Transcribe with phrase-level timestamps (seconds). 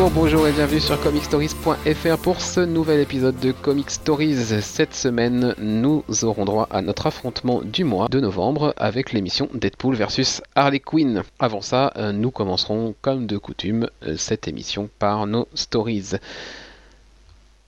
[0.00, 4.62] Bonjour, bonjour et bienvenue sur comicstories.fr pour ce nouvel épisode de Comic Stories.
[4.62, 9.96] Cette semaine, nous aurons droit à notre affrontement du mois de novembre avec l'émission Deadpool
[9.96, 11.22] versus Harley Quinn.
[11.38, 16.12] Avant ça, euh, nous commencerons comme de coutume euh, cette émission par nos stories.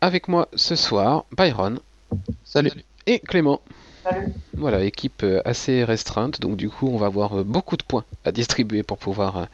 [0.00, 1.80] Avec moi ce soir, Byron.
[2.44, 2.72] Salut.
[3.04, 3.60] Et Clément.
[4.04, 4.32] Salut.
[4.54, 8.32] Voilà, équipe euh, assez restreinte, donc du coup on va avoir beaucoup de points à
[8.32, 9.48] distribuer pour pouvoir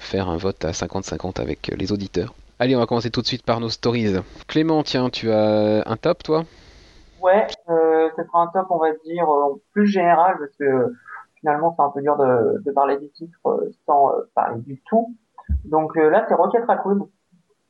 [0.00, 2.34] faire un vote à 50-50 avec les auditeurs.
[2.58, 4.16] Allez, on va commencer tout de suite par nos stories.
[4.48, 6.44] Clément, tiens, tu as un top, toi?
[7.20, 10.92] Ouais, euh, ce sera un top, on va dire, euh, plus général, parce que
[11.38, 14.80] finalement, c'est un peu dur de, de parler du titre euh, sans euh, parler du
[14.86, 15.14] tout.
[15.64, 17.08] Donc euh, là, c'est Rocket Raccoon.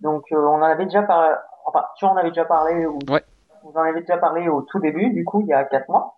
[0.01, 1.35] Donc on en avait déjà parlé,
[1.67, 3.23] enfin, tu en avais déjà parlé, ou Ouais.
[3.63, 6.17] vous en avez déjà parlé au tout début, du coup, il y a 4 mois.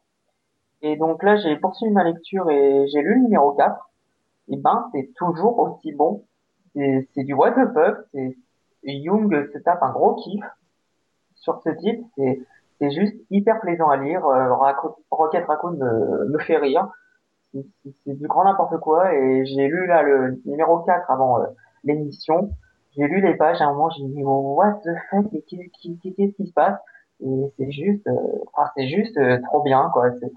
[0.82, 3.74] Et donc là, j'ai poursuivi ma lecture et j'ai lu le numéro 4.
[4.48, 6.24] Et ben, c'est toujours aussi bon.
[6.74, 8.36] C'est du what the fuck, c'est
[8.84, 10.44] Young se tape un gros kiff
[11.34, 12.04] sur ce titre.
[12.16, 12.40] C'est
[12.80, 14.26] c'est juste hyper plaisant à lire.
[14.26, 14.52] Euh,
[15.10, 16.88] Rocket Raccoon me, me fait rire.
[17.54, 17.64] C'est-
[18.06, 19.14] du grand n'importe quoi.
[19.14, 21.46] Et j'ai lu là le numéro 4 avant euh,
[21.84, 22.50] l'émission.
[22.96, 23.60] J'ai lu les pages.
[23.60, 26.46] À un moment, j'ai dit oh, what the fuck, mais qu'est- qu'est- qu'est- qu'est-ce qui
[26.48, 26.78] se passe?
[27.20, 28.16] Et c'est juste, euh,
[28.52, 30.10] enfin, c'est juste trop bien quoi.
[30.18, 30.32] C'est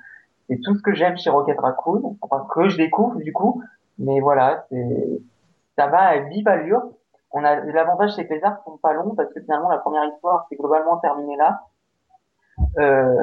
[0.48, 3.64] c'est tout ce que j'aime chez Rocket Raccoon, enfin que je découvre du coup.
[3.99, 5.21] Mais voilà, c'est
[5.77, 6.81] ça va à vive allure.
[7.31, 10.05] On a l'avantage c'est que les arcs sont pas longs parce que finalement la première
[10.13, 11.61] histoire c'est globalement terminée là
[12.79, 13.13] euh,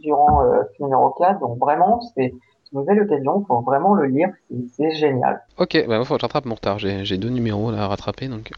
[0.00, 1.40] durant euh, ce numéro 4.
[1.40, 2.26] Donc vraiment c'est
[2.72, 5.42] une nouvelle occasion, faut vraiment le lire, c'est- c'est génial.
[5.58, 6.78] Ok, bah faut que je rattrape mon retard.
[6.78, 8.50] J'ai j'ai deux numéros là à rattraper, donc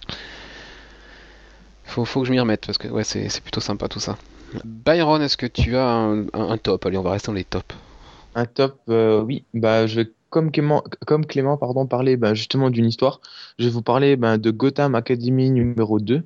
[1.85, 4.17] faut, faut que je m'y remette parce que ouais, c'est c'est plutôt sympa tout ça.
[4.65, 6.87] Byron, est-ce que tu as un, un- un top?
[6.87, 7.75] Allez, on va rester dans les tops.
[8.35, 9.45] Un top, euh, oui.
[9.55, 10.83] Bah, je vais, comme Clément,
[11.89, 13.21] parler bah, justement d'une histoire.
[13.59, 16.23] Je vais vous parler bah, de Gotham Academy numéro 2.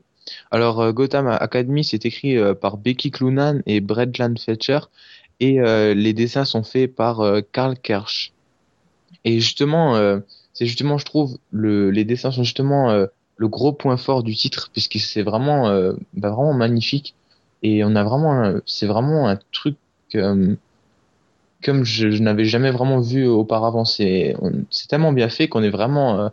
[0.50, 4.80] Alors, euh, Gotham Academy, c'est écrit euh, par Becky Cloonan et Bradland Fletcher.
[5.40, 7.22] Et euh, les dessins sont faits par
[7.52, 8.32] Karl Kersch.
[9.24, 9.94] Et justement,
[10.52, 13.06] c'est justement, je trouve, le, les dessins sont justement
[13.36, 15.70] le gros point fort du titre, puisque c'est vraiment,
[16.14, 17.14] bah, vraiment magnifique.
[17.62, 19.76] Et on a vraiment, c'est vraiment un truc
[21.62, 23.84] comme je, je n'avais jamais vraiment vu auparavant.
[23.84, 24.34] C'est,
[24.70, 26.28] c'est tellement bien fait qu'on est vraiment euh,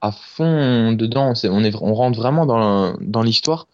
[0.00, 1.34] à fond dedans.
[1.34, 3.66] C'est, on est, on rentre vraiment dans, dans l'histoire.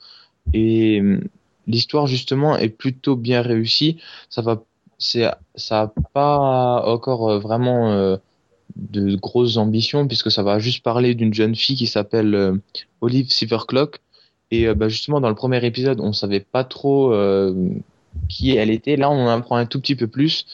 [0.54, 1.20] Et euh,
[1.66, 3.98] l'histoire justement est plutôt bien réussie.
[4.30, 4.62] Ça va,
[4.98, 5.26] c'est,
[5.56, 8.16] ça a pas encore euh, vraiment euh,
[8.76, 12.56] de grosses ambitions puisque ça va juste parler d'une jeune fille qui s'appelle euh,
[13.00, 14.00] Olive Silverclock.
[14.52, 17.12] Et euh, bah, justement dans le premier épisode, on savait pas trop
[18.28, 18.96] qui elle était.
[18.96, 20.46] Là, on en apprend un tout petit peu plus.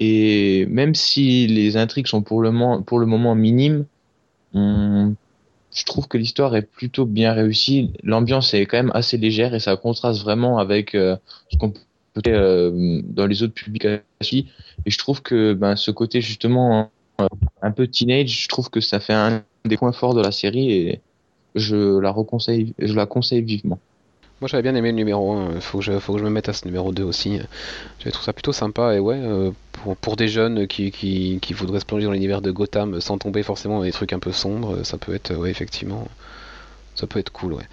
[0.00, 3.84] Et même si les intrigues sont pour le moment, pour le moment minimes,
[4.54, 7.92] je trouve que l'histoire est plutôt bien réussie.
[8.02, 11.16] L'ambiance est quand même assez légère et ça contraste vraiment avec euh,
[11.52, 11.80] ce qu'on peut
[12.26, 14.02] euh, dans les autres publications.
[14.84, 16.90] Et je trouve que ben, ce côté justement
[17.20, 17.26] euh,
[17.62, 20.72] un peu teenage, je trouve que ça fait un des points forts de la série
[20.72, 21.00] et
[21.54, 22.14] je la
[22.78, 23.78] je la conseille vivement.
[24.40, 26.48] Moi j'avais bien aimé le numéro 1, faut que je, faut que je me mette
[26.48, 27.40] à ce numéro 2 aussi.
[27.98, 29.50] J'avais trouvé ça plutôt sympa et ouais, euh,
[30.00, 33.84] pour, des jeunes qui, voudraient se plonger dans l'univers de Gotham sans tomber forcément dans
[33.84, 36.08] des trucs un peu sombres, ça peut être, ouais, effectivement,
[36.94, 37.64] ça peut être cool, ouais.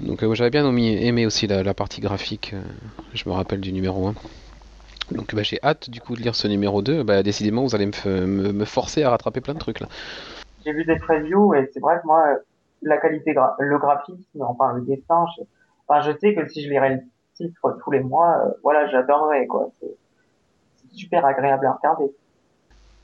[0.00, 2.62] Donc euh, j'avais bien aimé, aussi la, partie graphique, euh,
[3.12, 4.14] je me rappelle du numéro 1.
[5.12, 7.86] Donc bah, j'ai hâte du coup de lire ce numéro 2, bah décidément vous allez
[7.86, 9.86] me, forcer à rattraper plein de trucs là.
[10.64, 12.24] J'ai vu des previews et c'est vrai que moi
[12.82, 15.44] la qualité, le graphisme, enfin le dessin, je,
[15.88, 17.00] enfin je sais que si je lirais le
[17.34, 19.70] titre tous les mois, euh, voilà, j'adorerais quoi.
[19.80, 19.96] C'est
[20.92, 22.10] super agréable à regarder.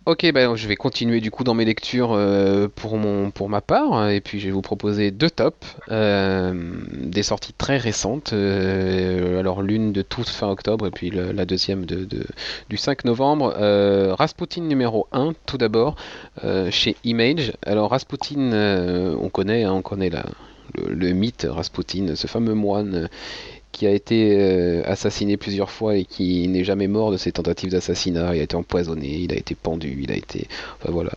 [0.06, 3.60] Ok, bah, je vais continuer du coup dans mes lectures euh, pour, mon, pour ma
[3.60, 6.54] part, et puis je vais vous proposer deux tops, euh,
[7.03, 11.84] des sorties très récentes, euh, alors l'une de toute fin octobre, et puis la deuxième
[11.84, 12.27] de, de-
[12.71, 13.54] du 5 novembre.
[13.59, 15.97] Euh, Rasputin numéro 1, tout d'abord,
[16.44, 17.53] euh, chez Image.
[17.66, 20.24] Alors Rasputin, on connaît, hein, on connaît la,
[20.76, 23.08] le, mythe Rasputin, ce fameux moine
[23.72, 27.70] qui a été euh, assassiné plusieurs fois et qui n'est jamais mort de ses tentatives
[27.70, 28.34] d'assassinat.
[28.34, 30.48] Il a été empoisonné, il a été pendu, il a été...
[30.80, 31.12] Enfin voilà,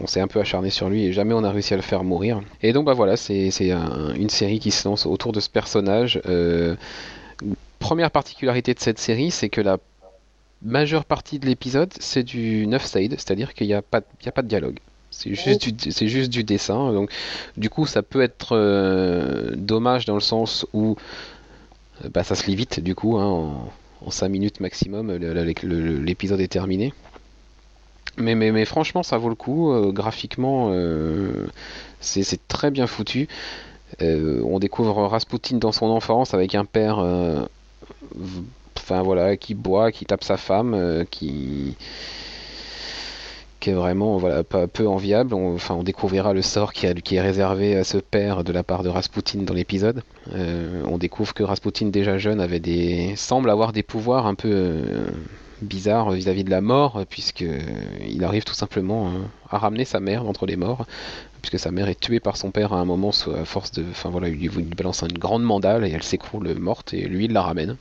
[0.00, 2.04] on s'est un peu acharné sur lui et jamais on a réussi à le faire
[2.04, 2.42] mourir.
[2.62, 5.48] Et donc bah voilà, c'est c'est un- une série qui se lance autour de ce
[5.48, 6.20] personnage.
[6.26, 6.76] Euh,
[7.78, 9.78] première particularité de cette série, c'est que la
[10.62, 14.78] majeure partie de l'épisode, c'est du 9 side, c'est-à-dire qu'il n'y a pas de dialogue.
[15.18, 16.92] C'est juste, du, juste du dessin.
[16.92, 17.10] Donc,
[17.56, 20.96] du coup, ça peut être euh, dommage dans le sens où
[22.04, 23.72] euh, bah, ça se lit vite, du coup, hein, en,
[24.04, 26.92] en 5 minutes maximum, l'épisode est terminé.
[28.18, 29.72] Mais, mais, franchement, ça vaut le coup.
[29.72, 30.70] euh, graphiquement,
[32.00, 33.26] c'est très bien foutu.
[34.00, 36.98] On découvre Rasputin dans son enfance avec un père,
[38.76, 41.74] enfin voilà, qui boit, qui tape sa femme, qui
[43.72, 45.34] vraiment voilà pas peu enviable.
[45.34, 48.82] On, enfin, on découvrira le sort qui, est réservé à ce père de la part
[48.82, 50.02] de Rasputin dans l'épisode.
[50.34, 54.50] Euh, on découvre que Rasputin déjà jeune avait des semble avoir des pouvoirs un peu
[54.52, 55.06] euh,
[55.62, 57.44] bizarres vis-à-vis de la mort, puisque
[58.06, 59.10] il arrive tout simplement euh,
[59.50, 60.86] à ramener sa mère d'entre les morts,
[61.42, 64.10] puisque sa mère est tuée par son père à un moment à force de, enfin
[64.10, 67.42] voilà, il lui balance une grande mandale et elle s'écroule morte et lui il la
[67.42, 67.76] ramène.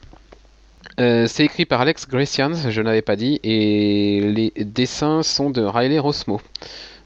[1.00, 5.62] Euh, c'est écrit par Alex Gracians, je n'avais pas dit, et les dessins sont de
[5.62, 6.40] Riley Rosmo.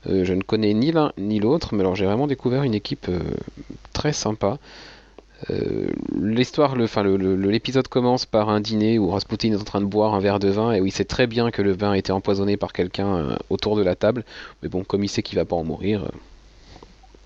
[0.07, 3.07] Euh, je ne connais ni l'un ni l'autre, mais alors j'ai vraiment découvert une équipe
[3.09, 3.19] euh,
[3.94, 4.57] très sympa.
[6.21, 9.86] L'histoire, enfin, le- le- l'épisode commence par un dîner où Rasputin est en train de
[9.86, 11.97] boire un verre de vin et où il sait très bien que le vin a
[11.97, 14.25] été empoisonné par quelqu'un autour de la table.
[14.62, 16.12] Mais bon, comme il sait qu'il va pas en mourir,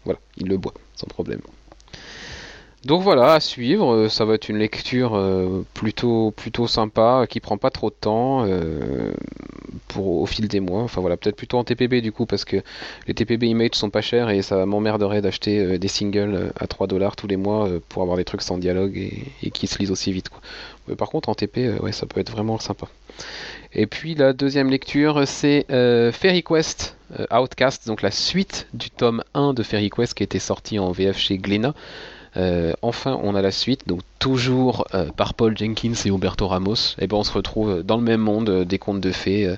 [0.05, 1.41] voilà, il le boit sans problème.
[2.85, 7.39] Donc voilà, à suivre, euh, ça va être une lecture euh, plutôt plutôt sympa, qui
[7.39, 9.13] prend pas trop de temps euh,
[9.95, 10.81] au fil des mois.
[10.81, 12.57] Enfin voilà, peut-être plutôt en TPB du coup parce que
[13.07, 17.15] les TPB Image sont pas chers et ça m'emmerderait d'acheter des singles à 3 dollars
[17.15, 20.29] tous les mois pour avoir des trucs sans dialogue et, qui se lisent aussi vite.
[20.89, 22.87] Mais par contre en TP, ouais, ça peut être vraiment sympa.
[23.71, 25.65] Et puis la deuxième lecture, c'est
[26.11, 26.97] Fairy Quest
[27.31, 31.17] Outcast, donc la suite du tome 1 de Fairy Quest qui était sorti en VF
[31.17, 31.75] chez Glénat.
[32.35, 36.95] Euh, enfin, on a la suite, donc toujours euh, par Paul Jenkins et Humberto Ramos.
[36.99, 39.55] Et ben, on se retrouve dans le même monde euh, des contes de fées.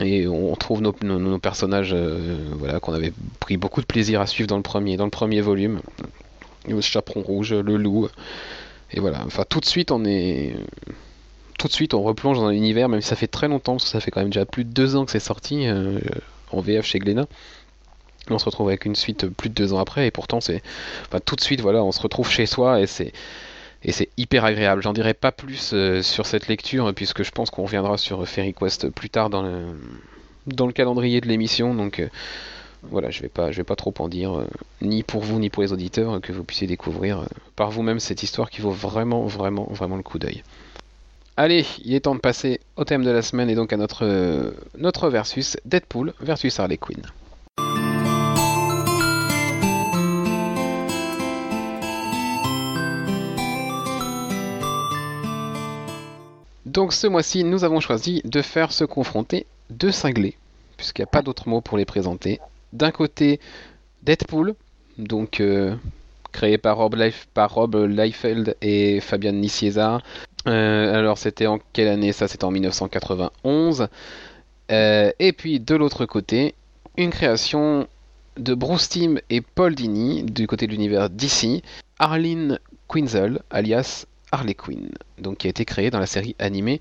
[0.00, 4.56] et on trouve nos, personnages voilà, qu'on avait pris beaucoup de plaisir à suivre dans
[4.56, 5.80] le premier, dans le premier volume.
[6.68, 8.08] Le chaperon rouge, le loup.
[8.92, 10.56] Et voilà, enfin tout de suite on est.
[11.58, 13.90] Tout de suite on replonge dans l'univers, même si ça fait très longtemps, parce que
[13.90, 15.66] ça fait quand même déjà plus de deux ans que c'est sorti
[16.50, 17.26] en VF chez Glénat.
[18.28, 20.62] On se retrouve avec une suite plus de deux ans après, et pourtant c'est.
[21.06, 23.12] Enfin, tout de suite, voilà, on se retrouve chez soi et c'est.
[23.82, 24.82] Et c'est hyper agréable.
[24.82, 28.52] J'en dirai pas plus euh, sur cette lecture, puisque je pense qu'on reviendra sur Fairy
[28.52, 29.74] Quest plus tard dans le,
[30.46, 31.74] dans le calendrier de l'émission.
[31.74, 32.08] Donc euh,
[32.82, 34.46] voilà, je vais pas, je vais pas trop en dire, euh,
[34.80, 37.24] ni pour vous, ni pour les auditeurs, euh, que vous puissiez découvrir euh,
[37.56, 40.42] par vous-même cette histoire qui vaut vraiment, vraiment, vraiment le coup d'œil.
[41.36, 44.04] Allez, il est temps de passer au thème de la semaine et donc à notre,
[44.04, 47.02] euh, notre versus Deadpool versus Harley Quinn.
[56.70, 60.36] Donc ce mois-ci, nous avons choisi de faire se confronter deux cinglés,
[60.76, 62.38] puisqu'il n'y a pas d'autre mot pour les présenter.
[62.72, 63.40] D'un côté,
[64.04, 64.54] Deadpool,
[64.96, 65.74] donc euh,
[66.30, 70.00] créé par Rob, Liefeld et Fabian Nicieza.
[70.46, 72.12] Euh, alors c'était en quelle année?
[72.12, 73.88] Ça C'était en 1991.
[74.70, 76.54] Euh, et puis de l'autre côté,
[76.96, 77.88] une création
[78.36, 81.64] de Bruce Timm et Paul Dini du côté de l'univers DC,
[81.98, 86.80] Arlene Quinzel, alias Harley Quinn, donc qui a été créée dans la série animée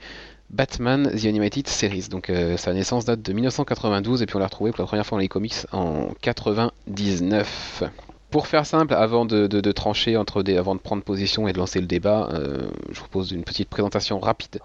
[0.50, 2.08] Batman The Animated Series.
[2.10, 5.06] Donc euh, sa naissance date de 1992 et puis on l'a retrouvée pour la première
[5.06, 7.84] fois dans les comics en 99.
[8.32, 11.88] Pour faire simple, avant de, trancher, entre avant de prendre position et de lancer le
[11.88, 14.60] débat, euh, je vous propose une petite présentation rapide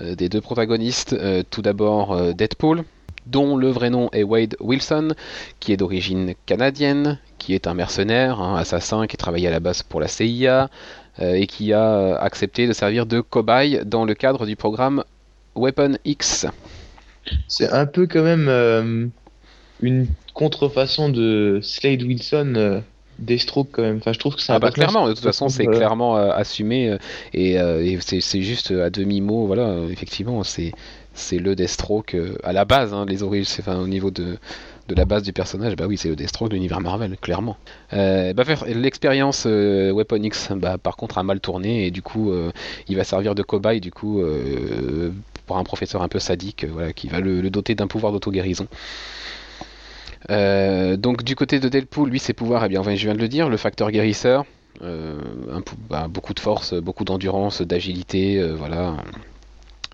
[0.00, 1.16] euh, des deux protagonistes.
[1.50, 2.84] Tout d'abord Deadpool,
[3.26, 5.14] dont le vrai nom est Wade Wilson,
[5.58, 9.82] qui est d'origine canadienne, qui est un mercenaire, un assassin qui travaillait à la base
[9.82, 10.70] pour la CIA
[11.20, 15.04] et qui a euh, accepté de servir de cobaye dans le cadre du programme
[15.54, 16.46] Weapon X.
[17.46, 19.06] C'est un peu quand même euh,
[19.82, 22.80] une contrefaçon de Slade Wilson, euh,
[23.18, 23.96] Deathstroke quand même.
[23.98, 26.30] Enfin, je trouve que c'est Ah bah clairement, de toute façon c'est euh, clairement euh,
[26.30, 26.98] assumé euh,
[27.34, 30.72] et, euh, et c'est juste à demi-mot, voilà, euh, effectivement c'est
[31.14, 34.38] c'est le Deathstroke euh, à la base, hein, les origines, enfin au niveau de,
[34.88, 37.58] de la base du personnage, bah oui c'est le Deathstroke de l'univers Marvel, clairement.
[37.92, 42.32] Euh, bah, l'expérience euh, Weapon X, bah, par contre a mal tourné et du coup
[42.32, 42.50] euh,
[42.88, 44.22] il va servir de cobaye du coup
[45.46, 48.66] pour un professeur un peu sadique, voilà, qui va le, doter d'un pouvoir d'auto-guérison.
[50.28, 53.50] Donc du côté de Deadpool, lui ses pouvoirs, eh bien je viens de le dire,
[53.50, 54.46] le facteur guérisseur,
[54.80, 58.96] bah, beaucoup de force, beaucoup d'endurance, d'agilité, voilà.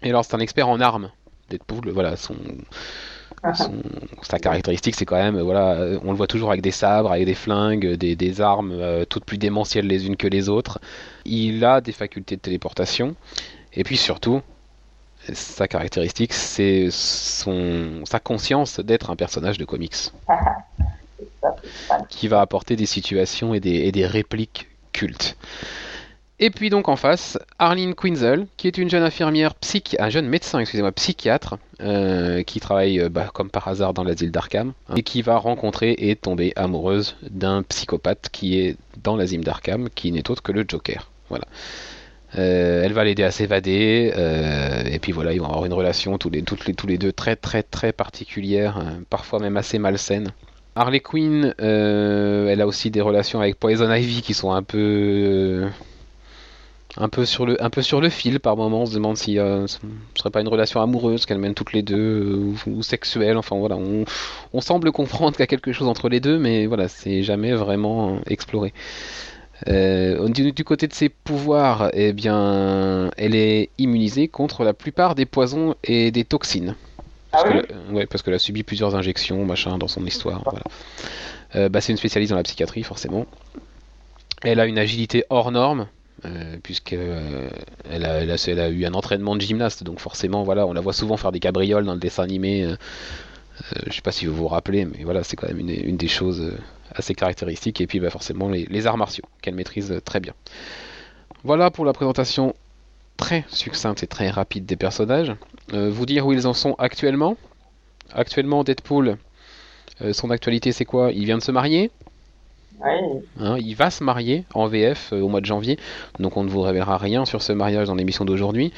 [0.03, 1.11] Et alors c'est un expert en armes,
[1.51, 2.37] Deadpool, voilà, son,
[3.55, 3.83] son-
[4.23, 7.13] sa caractéristique c'est quand même, euh, voilà, euh, on le voit toujours avec des sabres,
[7.13, 10.79] avec des flingues, des, des armes euh, toutes plus démentielles les unes que les autres.
[11.25, 13.17] Il a des facultés de téléportation,
[13.73, 14.41] et puis surtout,
[15.33, 19.95] sa caractéristique c'est son, sa conscience d'être un personnage de comics.
[20.27, 21.57] Pas-
[22.09, 25.37] qui va apporter des situations et des, et des répliques cultes.
[26.41, 30.27] Et puis donc en face, Arlene Quinzel, qui est une jeune infirmière psychi, un jeune
[30.27, 34.95] médecin, excusez-moi, psychiatre, euh, qui travaille euh, bah, comme par hasard dans l'asile d'Arkham, hein,
[34.97, 40.11] et qui va rencontrer et tomber amoureuse d'un psychopathe qui est dans l'asile d'Arkham, qui
[40.11, 41.09] n'est autre que le Joker.
[41.29, 41.45] Voilà.
[42.37, 44.13] Euh, elle va l'aider à s'évader,
[44.91, 47.63] et puis voilà, ils vont avoir une relation tous les, tous les deux très très
[47.63, 50.33] très particulière, parfois même assez malsaine.
[50.75, 55.69] Harley Quinn, elle a aussi des relations avec Poison Ivy qui sont un peu
[56.97, 58.83] un peu sur le un peu sur le fil par moments.
[58.83, 59.79] On se demande si euh, ce
[60.17, 62.37] serait pas une relation amoureuse qu'elles mènent toutes les deux euh,
[62.67, 63.37] ou, ou sexuelle.
[63.37, 64.05] Enfin voilà, on,
[64.53, 67.53] on semble comprendre qu'il y a quelque chose entre les deux, mais voilà, c'est jamais
[67.53, 68.73] vraiment exploré.
[69.69, 75.15] Euh, du, du côté de ses pouvoirs, eh bien, elle est immunisée contre la plupart
[75.15, 76.75] des poisons et des toxines.
[77.33, 80.05] Ah Parce oui que la- ouais, parce qu'elle a subi plusieurs injections, machin, dans son
[80.07, 80.43] histoire.
[80.45, 80.61] Voilà.
[81.57, 83.27] Euh, bah, c'est une spécialiste dans la psychiatrie, forcément.
[84.43, 85.87] Elle a une agilité hors norme,
[86.25, 87.49] euh, puisque euh,
[87.91, 91.33] elle, a, eu un entraînement de gymnaste, donc forcément, voilà, on la voit souvent faire
[91.33, 92.65] des cabrioles dans le dessin animé.
[92.65, 95.97] euh, euh, je sais pas si vous vous rappelez, mais voilà, c'est quand même une,
[95.97, 96.53] des choses
[96.95, 97.81] assez caractéristiques.
[97.81, 100.35] Et puis, bah, forcément, les, arts martiaux, qu'elle maîtrise très bien.
[101.45, 102.55] Voilà pour la présentation
[103.17, 105.33] très succincte et très rapide des personnages.
[105.73, 107.37] Vous dire où ils en sont actuellement.
[108.13, 109.19] Actuellement, Deadpool,
[110.13, 111.13] son actualité c'est quoi?
[111.13, 111.91] Il vient de se marier.
[112.85, 113.21] Oui.
[113.41, 115.79] hein, il va se marier en VF euh, au mois de janvier.
[116.19, 118.73] Donc on ne vous révélera rien sur ce mariage dans l'émission d'aujourd'hui.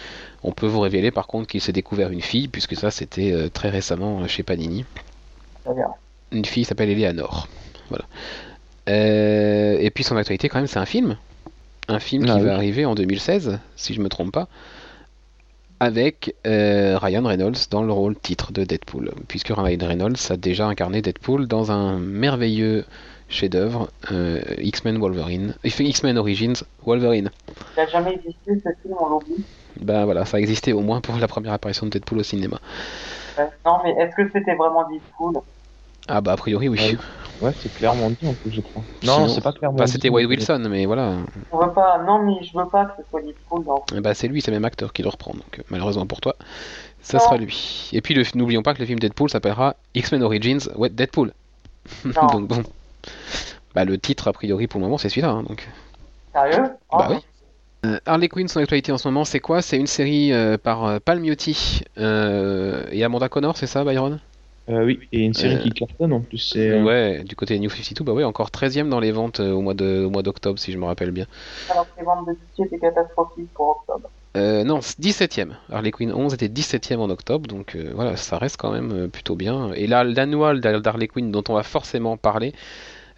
[0.44, 3.48] On peut vous révéler par contre qu'il s'est découvert une fille, puisque ça c'était euh,
[3.48, 4.84] très récemment euh, chez Panini.
[5.64, 5.88] Très bien.
[6.32, 7.48] Une fille s'appelle Eleanor.
[7.88, 8.04] Voilà.
[8.88, 11.16] Euh, et puis son actualité quand même c'est un film.
[11.88, 12.46] Un film Ah qui oui.
[12.46, 14.48] va arriver en 2016, si je me trompe pas,
[15.78, 20.66] avec euh, Ryan Reynolds dans le rôle titre de Deadpool, puisque Ryan Reynolds a déjà
[20.66, 22.84] incarné Deadpool dans un merveilleux
[23.28, 26.54] chef-d'œuvre euh, X-Men Wolverine, il fait X-Men Origins
[26.84, 27.30] Wolverine.
[27.48, 29.44] Il n'a jamais existé ce film, on l'oublie.
[29.80, 32.58] Ben voilà, ça a existé au moins pour la première apparition de Deadpool au cinéma.
[33.38, 35.34] Euh, non, mais est-ce que c'était vraiment Deadpool?
[36.08, 36.78] Ah bah a priori oui.
[36.78, 36.96] Ouais.
[37.42, 38.82] Ouais, c'est clairement dit en plus, je crois.
[39.04, 39.92] Non, c'est pas clairement Bah dit.
[39.92, 41.16] c'était Wade Wilson, mais voilà.
[41.52, 42.00] On veut pas.
[42.06, 43.64] Non, mais je veux pas que ce soit Deadpool.
[43.94, 46.20] Eh Bah c'est lui, c'est le même acteur qui le reprend, donc euh, malheureusement pour
[46.22, 46.34] toi,
[47.02, 47.24] ça Non.
[47.24, 47.90] sera lui.
[47.92, 50.60] Et puis le- n'oublions pas que le film Deadpool s'appellera X-Men Origins,
[50.92, 51.32] Deadpool.
[52.04, 52.26] Non.
[52.28, 52.62] donc bon.
[53.74, 55.68] Bah le titre a priori pour le moment c'est celui-là, hein, donc.
[56.32, 56.70] Sérieux?
[56.90, 57.16] Oh, Bah oui.
[57.84, 59.62] Euh, Harley Quinn, son actualité en ce moment, c'est quoi?
[59.62, 64.18] C'est une série euh, par euh, Palmiotti euh, et Amanda Connor, c'est ça, Byron?
[64.68, 66.38] Euh, oui, et une série Euh, qui cartonne en plus.
[66.38, 69.60] C'est euh, Ouais, du côté New 52, bah ouais, encore 13ème dans les ventes au
[69.60, 71.26] mois de au mois d'octobre, si je me rappelle bien.
[71.70, 74.10] Alors que les ventes de pitié étaient catastrophiques pour octobre.
[74.36, 75.56] Euh, non, 17ème.
[75.70, 79.08] Harley Quinn 11 était 17ème en octobre, donc euh, voilà, ça reste quand même euh,
[79.08, 79.72] plutôt bien.
[79.74, 82.52] Et là, l'annual d'Har- d'Harley Quinn, dont on va forcément parler,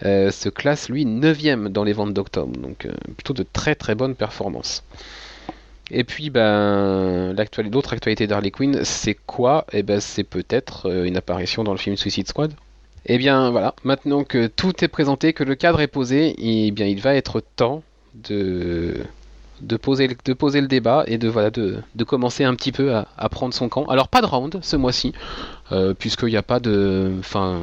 [0.05, 3.95] euh, se classe lui 9ème dans les ventes d'octobre, donc euh, plutôt de très très
[3.95, 4.85] bonnes performances.
[5.91, 7.35] Et puis, ben,
[7.73, 9.65] l'autre actualité d'Harley Quinn, c'est quoi?
[9.73, 12.53] Eh ben, c'est peut-être euh, une apparition dans le film Suicide Squad.
[13.07, 16.87] Eh bien, voilà, maintenant que tout est présenté, que le cadre est posé, eh bien,
[16.87, 17.83] il va être temps
[18.15, 18.97] de
[19.61, 22.71] de poser, le- de poser le débat et de, voilà, de, de commencer un petit
[22.71, 23.87] peu à, à prendre son camp.
[23.87, 25.13] Alors pas de round ce mois-ci,
[25.73, 27.11] euh, puisqu'il n'y a pas de...
[27.19, 27.63] Enfin,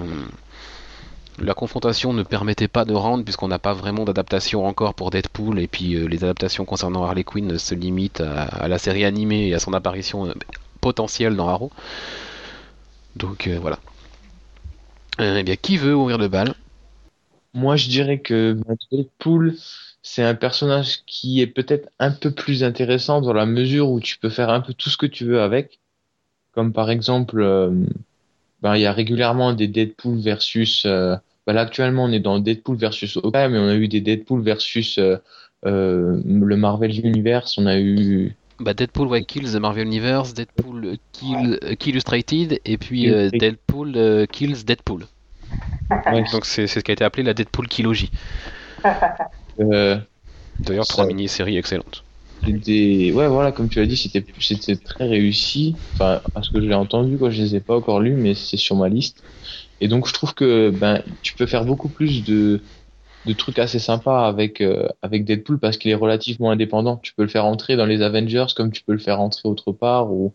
[1.40, 5.60] la confrontation ne permettait pas de round, puisqu'on n'a pas vraiment d'adaptation encore pour Deadpool,
[5.60, 9.54] et puis euh, les adaptations concernant Harley Quinn se limitent à, la série animée et
[9.54, 10.34] à son apparition euh,
[10.82, 11.72] potentielle dans Arrow.
[13.16, 13.80] Donc euh, voilà.
[15.20, 16.54] Eh bien, qui veut ouvrir le bal?
[17.54, 19.56] Moi, je dirais que bah, Deadpool,
[20.02, 24.18] c'est un personnage qui est peut-être un peu plus intéressant dans la mesure où tu
[24.18, 25.80] peux faire un peu tout ce que tu veux avec.
[26.54, 27.42] Comme par exemple,
[28.66, 30.88] ben, il y a régulièrement des Deadpool versus.
[30.88, 34.02] euh, ben là, actuellement, on est dans Deadpool versus Hawkeye, mais on a eu des
[34.02, 35.18] Deadpool versus euh,
[35.68, 37.60] euh, le Marvel Universe.
[37.60, 38.34] On a eu.
[38.60, 43.30] Bah, Deadpool ouais, kills the Marvel Universe, Deadpool kill, euh, Kill Illustrated, et puis euh.
[43.30, 45.06] Deadpool euh, kills Deadpool.
[45.92, 47.68] Ouais, Donc c'est ce qui a été appelé la Deadpool
[49.60, 49.98] euh,
[50.60, 52.04] D'ailleurs, trois mini-séries excellentes.
[52.42, 53.12] Des...
[53.12, 55.80] Ouais, voilà, comme tu l'as dit, c'était c'était très réussi.
[55.94, 58.36] Enfin, à ce que je l'ai entendu, quoi, je les ai pas encore lus, mais
[58.36, 59.26] c'est sur ma liste.
[59.82, 62.62] Et donc, je trouve que ben, tu peux faire beaucoup plus de,
[63.26, 66.98] de trucs assez sympas avec, euh, avec Deadpool parce qu'il est relativement indépendant.
[66.98, 69.72] Tu peux le faire entrer dans les Avengers comme tu peux le faire entrer autre
[69.72, 70.12] part.
[70.14, 70.34] Ou...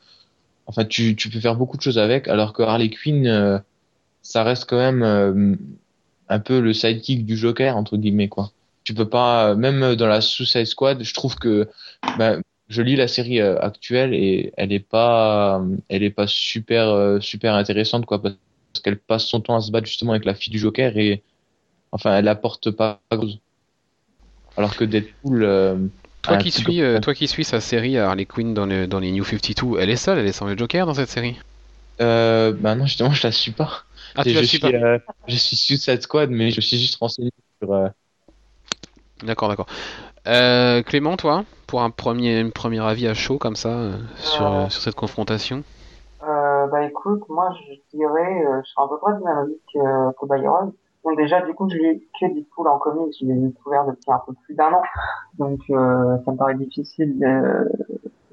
[0.66, 3.58] Enfin, tu, tu peux faire beaucoup de choses avec, alors que Harley Quinn, euh,
[4.22, 5.56] ça reste quand même euh,
[6.28, 8.52] un peu le sidekick du Joker, entre guillemets, quoi.
[8.90, 11.70] Tu peux pas, même dans la Suicide Squad, je trouve que
[12.14, 16.88] ben, je lis la série euh, actuelle et elle est pas, elle est pas super,
[16.88, 18.36] euh, super intéressante, quoi, parce
[18.82, 21.22] qu'elle passe son temps à se battre justement avec la fille du Joker et,
[21.92, 23.40] enfin, elle apporte pas grand-chose.
[24.56, 25.88] Alors que Deadpool, euh,
[26.22, 29.12] Toi qui, suis, euh, toi qui suis sa série Harley Quinn dans, le- dans les
[29.12, 31.36] New 52, elle est seule, elle est sans le Joker dans cette série?
[32.00, 33.84] Euh, ben non, justement, je la suis pas.
[34.14, 36.78] Ah, tu je la suis, suis pas euh, je suis Suicide Squad, mais je suis
[36.80, 37.30] juste renseigné
[37.62, 37.88] sur, euh,
[39.22, 39.66] D'accord, d'accord.
[40.26, 44.68] Euh, Clément, toi, pour un premier, premier avis à chaud comme ça euh, sur, Euh,
[44.68, 45.62] sur cette confrontation?
[46.22, 49.58] Euh, bah écoute, moi je dirais, euh, je serais à peu près du même avis
[49.72, 50.72] que, que Byron.
[51.02, 54.20] Donc déjà, du coup, je lis que Deadpool en comics, je l'ai découvert depuis un
[54.26, 54.82] peu plus d'un an.
[55.38, 57.72] Donc euh, ça me paraît difficile de,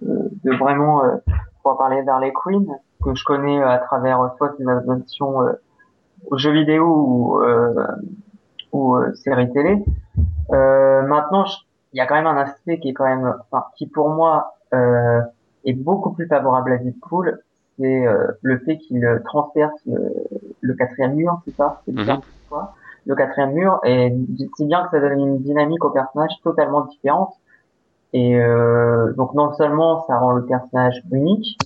[0.01, 1.15] de vraiment euh,
[1.61, 2.67] pouvoir parler d'Harley Quinn,
[3.01, 5.53] que je connais à travers euh, soit ses adaptations euh,
[6.29, 7.73] aux jeux vidéo ou, euh,
[8.73, 9.81] ou euh, séries télé.
[10.51, 11.45] Euh, maintenant,
[11.93, 14.53] il y a quand même un aspect qui est quand même, enfin, qui pour moi
[14.73, 15.21] euh,
[15.65, 17.39] est beaucoup plus favorable à Deadpool,
[17.79, 20.13] c'est euh, le fait qu'il transperce le,
[20.61, 22.05] le quatrième mur, c'est ça, c'est Mhm.
[22.05, 22.73] terme, quoi
[23.07, 24.13] le quatrième mur, et
[24.57, 27.33] si bien que ça donne une dynamique au personnage totalement différente.
[28.13, 31.57] Et euh, donc non seulement ça rend le personnage unique,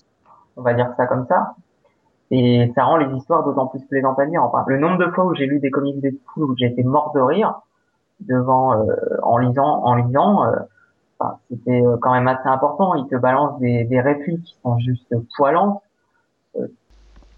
[0.56, 1.56] on va dire ça comme ça,
[2.30, 4.44] et ça rend les histoires d'autant plus plaisantes à lire.
[4.44, 7.12] Enfin, le nombre de fois où j'ai lu des comics Deadpool où j'ai été mort
[7.16, 7.62] de rire
[8.28, 10.56] devant euh, en lisant en lisant euh,
[11.20, 12.96] enfin, c'était euh, quand même assez important.
[12.96, 15.82] Il te balance des, des répliques qui sont juste poilantes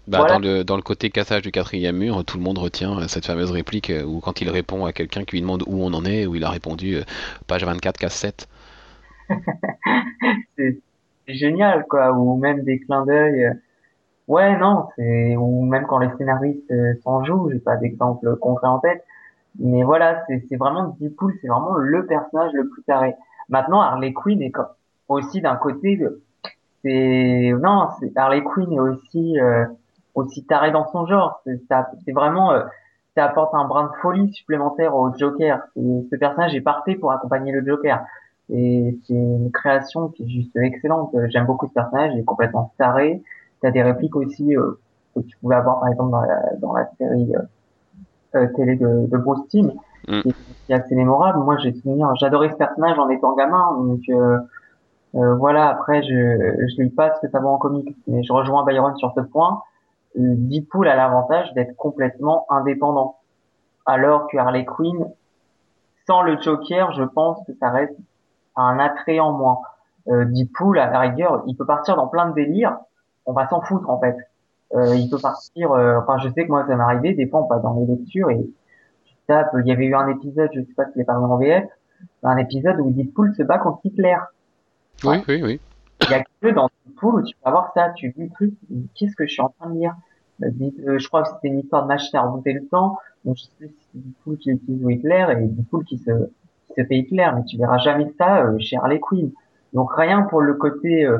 [0.06, 0.34] Bah, Voilà.
[0.34, 3.50] dans le, dans le côté cassage du quatrième mur, tout le monde retient cette fameuse
[3.50, 6.34] réplique où quand il répond à quelqu'un qui lui demande où on en est, où
[6.34, 6.98] il a répondu
[7.46, 8.48] page 24, case 7.
[10.56, 10.80] c'est
[11.28, 12.12] génial quoi.
[12.12, 13.52] Ou même des clins d'œil
[14.28, 16.72] ouais non c'est ou même quand les scénaristes
[17.02, 17.50] s'en jouent.
[17.50, 19.04] J'ai pas d'exemple concret en tête
[19.58, 23.14] mais voilà c'est vraiment Deadpool c'est vraiment le personnage le plus carré
[23.48, 24.62] maintenant Harley Quinn est co-
[25.08, 26.22] aussi d'un côté euh,
[26.84, 29.64] c'est non Harley Quinn est aussi euh,
[30.14, 32.64] aussi taré dans son genre c'est vraiment euh,
[33.14, 37.12] ça apporte un brin de folie supplémentaire au Joker Et ce personnage est parfait pour
[37.12, 38.04] accompagner le Joker
[38.50, 41.16] et c'est une création qui est juste excellente.
[41.30, 43.22] J'aime beaucoup ce personnage, il est complètement taré.
[43.62, 44.72] T'as des répliques aussi euh,
[45.14, 47.40] que tu pouvais avoir par exemple dans la, dans la série euh,
[48.56, 49.72] télé de, de Bruce Timm,
[50.08, 50.20] Mm.
[50.22, 50.34] qui,
[50.66, 51.38] qui est assez mémorable.
[51.38, 54.38] Moi, j'ai souvenir, j'adorais ce personnage en étant gamin, donc euh,
[55.14, 55.68] euh, voilà.
[55.68, 58.96] Après, je je lis pas ce que ça vaut en comics, mais je rejoins Byron
[58.96, 59.62] sur ce point.
[60.16, 63.16] Euh, Deadpool a l'avantage d'être complètement indépendant,
[63.86, 65.06] alors que Harley Quinn,
[66.06, 67.96] sans le Joker, je pense que ça reste
[68.56, 69.60] un attrait en moins.
[70.08, 72.76] Euh, Deadpool, à la rigueur, il peut partir dans plein de délires.
[73.26, 74.16] On va s'en foutre en fait.
[74.74, 75.72] Euh, il peut partir.
[75.72, 77.14] euh, enfin, je sais que moi, ça m'est arrivé.
[77.14, 78.40] Des fois, on passe dans les lectures et
[79.04, 79.54] tu tapes.
[79.60, 81.64] Il y avait eu un épisode, je sais pas si est parlé en VF,
[82.22, 84.16] un épisode où Deadpool se bat contre Hitler.
[85.04, 85.60] Oui, oui, oui.
[86.02, 87.90] Il y a que dans Deadpool où tu peux avoir ça.
[87.90, 88.54] Tu lis le truc.
[88.94, 89.94] Qu'est-ce que je suis en train de lire?
[90.42, 92.98] Euh, Dead- euh, Je crois que c'était une histoire de machine à remonter le temps.
[93.24, 96.10] Donc, je sais plus si c'est Deadpool qui utilise Hitler et Deadpool qui se,
[96.68, 97.30] qui se fait Hitler.
[97.36, 99.30] Mais tu verras jamais ça euh, chez Harley Quinn.
[99.72, 101.18] Donc, rien pour le côté euh,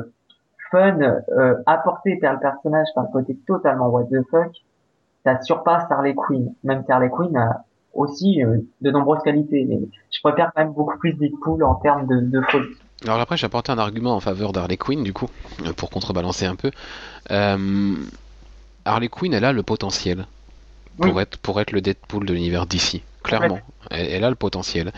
[0.71, 4.51] fun euh, apporté par le personnage, par le côté totalement what the fuck,
[5.23, 6.53] ça surpasse Harley Quinn.
[6.63, 9.65] Même si Harley Quinn a aussi euh, de nombreuses qualités.
[9.67, 9.79] Mais
[10.13, 12.67] je préfère quand même beaucoup plus Deadpool en termes de, de folie.
[13.03, 15.29] Alors après, j'ai apporté un argument en faveur d'Harley Quinn, du coup,
[15.65, 16.71] euh, pour contrebalancer un peu.
[17.31, 17.93] Euh,
[18.85, 20.25] Harley Quinn, elle a le potentiel
[20.97, 21.21] pour, Oui.
[21.21, 23.01] être, pour être le Deadpool de l'univers DC.
[23.23, 24.91] Clairement, elle, elle a le potentiel.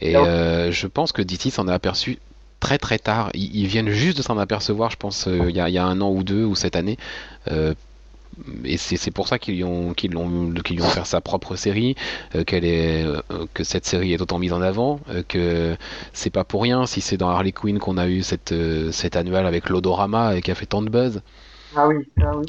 [0.00, 2.18] Et euh, je pense que DC s'en a aperçu
[2.64, 3.30] très très tard.
[3.34, 5.78] Ils, ils viennent juste de s'en apercevoir, je pense, euh, il y, a, il y
[5.78, 6.96] a un an ou deux, ou cette année.
[7.50, 7.74] Euh,
[8.64, 11.94] et c'est pour ça qu'ils ont qu'ils ont fait sa propre série,
[12.34, 13.20] euh, qu'elle est euh,
[13.52, 15.76] que cette série est autant mise en avant, euh, que
[16.12, 19.14] c'est pas pour rien si c'est dans Harley Quinn qu'on a eu cette euh, cet
[19.14, 21.20] annual avec l'Odorama et qui a fait tant de buzz.
[21.76, 22.44] Ah oui, ah oui.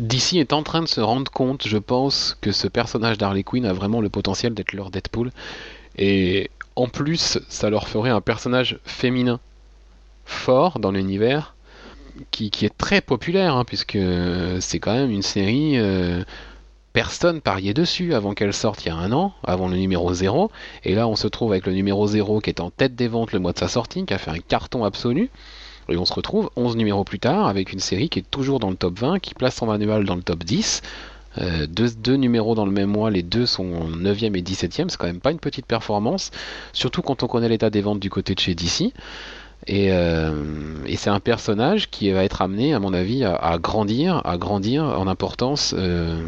[0.00, 3.64] DC est en train de se rendre compte, je pense, que ce personnage d'Harley Quinn
[3.66, 5.30] a vraiment le potentiel d'être leur Deadpool.
[5.96, 9.40] Et en plus, ça leur ferait un personnage féminin
[10.24, 11.54] fort dans l'univers,
[12.30, 13.98] qui, est très populaire, hein, puisque
[14.60, 15.78] c'est quand même une série.
[15.78, 16.24] euh,
[16.94, 20.50] personne pariait dessus avant qu'elle sorte il y a un an, avant le numéro 0.
[20.84, 23.32] Et là, on se trouve avec le numéro 0 qui est en tête des ventes
[23.32, 25.28] le mois de sa sortie, qui a fait un carton absolu.
[25.88, 28.70] Et on se retrouve 11 numéros plus tard avec une série qui est toujours dans
[28.70, 30.82] le top 20, qui place son manual dans le top 10.
[31.38, 34.96] Euh, deux, deux numéros dans le même mois, les deux sont 9e et 17e, c'est
[34.96, 36.30] quand même pas une petite performance,
[36.72, 38.92] surtout quand on connaît l'état des ventes du côté de chez DC.
[39.66, 40.32] Et, euh,
[40.86, 44.36] et c'est un personnage qui va être amené, à mon avis, à, à grandir, à
[44.36, 46.20] grandir en importance euh,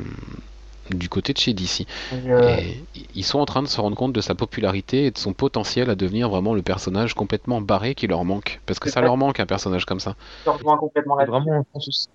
[0.91, 1.87] du côté de chez DC.
[2.13, 5.33] Et ils sont en train de se rendre compte de sa popularité et de son
[5.33, 8.61] potentiel à devenir vraiment le personnage complètement barré qui leur manque.
[8.67, 10.15] Parce que ça leur manque un personnage comme ça.
[11.27, 11.67] vraiment,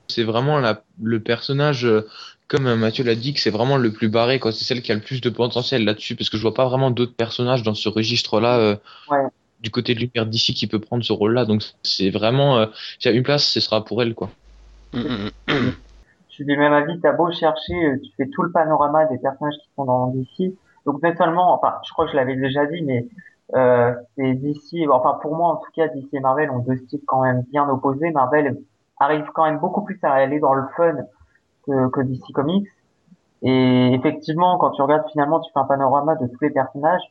[0.08, 2.08] c'est vraiment la, le personnage, euh,
[2.52, 4.52] comme euh, Mathieu l'a dit, que c'est vraiment le plus barré, quoi.
[4.52, 6.92] C'est celle qui a le plus de potentiel là-dessus, parce que je vois pas vraiment
[6.92, 8.76] d'autres personnages dans ce registre-là, euh,
[9.10, 9.26] Ouais.
[9.62, 11.46] du côté de l'univers d'ici qui peut prendre ce rôle-là.
[11.46, 12.66] Donc c'est vraiment, euh,
[13.00, 14.30] s'il y a une place, ce sera pour elle, quoi.
[14.94, 15.72] Mm, mm, mm.
[16.30, 19.18] Je suis du même avis, t'as beau chercher, euh, tu fais tout le panorama des
[19.18, 20.54] personnages qui sont dans DC,
[20.86, 23.08] Donc non seulement, enfin, je crois que je l'avais déjà dit, mais
[23.56, 27.02] euh, c'est DC, enfin pour moi en tout cas, DC et Marvel ont deux styles
[27.06, 28.12] quand même bien opposés.
[28.12, 28.58] Marvel
[29.00, 30.96] arrive quand même beaucoup plus à aller dans le fun
[31.66, 32.68] que, que DC Comics.
[33.44, 37.02] Et effectivement, quand tu regardes finalement, tu fais un panorama de tous les personnages,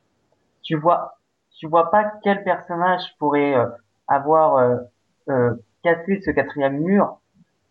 [0.63, 1.19] tu vois,
[1.59, 3.67] tu vois pas quel personnage pourrait euh,
[4.07, 4.77] avoir euh,
[5.29, 7.19] euh, cassé ce quatrième mur.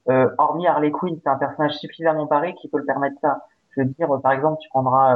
[0.10, 3.46] Euh, hormis Harley Quinn, c'est un personnage suffisamment barré qui peut le permettre ça.
[3.76, 5.16] Je veux dire, par exemple, tu prendras,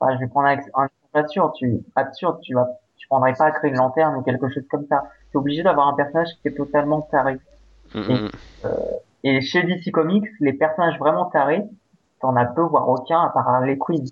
[0.00, 3.50] enfin, je vais prendre un, un absurde, tu absurde, tu vas, tu prendrais pas à
[3.52, 5.04] créer une lanterne ou quelque chose comme ça.
[5.30, 7.38] Tu es obligé d'avoir un personnage qui est totalement taré.
[7.94, 8.30] Mm, Et,
[8.64, 8.68] euh,
[9.24, 11.62] et chez DC Comics, les personnages vraiment tarés,
[12.20, 14.04] t'en as peu voire aucun à part Harley Quinn.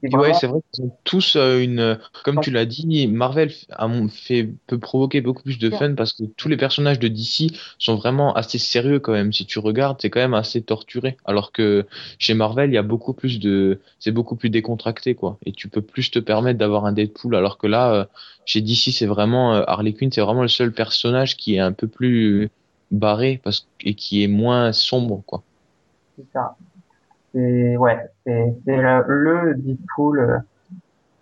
[0.00, 3.50] C'est Ouais, vraiment- c'est vrai qu'ils ont tous euh, une, comme tu l'as dit, Marvel
[3.70, 7.50] a fait peut provoquer beaucoup plus de fun parce que tous les personnages de DC
[7.80, 9.32] sont vraiment assez sérieux quand même.
[9.32, 11.16] Si tu regardes, c'est quand même assez torturé.
[11.24, 11.84] Alors que
[12.20, 15.36] chez Marvel, il y a beaucoup plus de, c'est beaucoup plus décontracté quoi.
[15.44, 17.34] Et tu peux plus te permettre d'avoir un Deadpool.
[17.34, 18.04] Alors que là, euh,
[18.44, 21.72] chez DC, c'est vraiment euh, Harley Quinn, c'est vraiment le seul personnage qui est un
[21.72, 22.50] peu plus
[22.90, 25.42] barré parce et qui est moins sombre quoi.
[26.16, 26.56] c'est ça.
[27.34, 30.42] C'est ouais, c'est le, le Deadpool,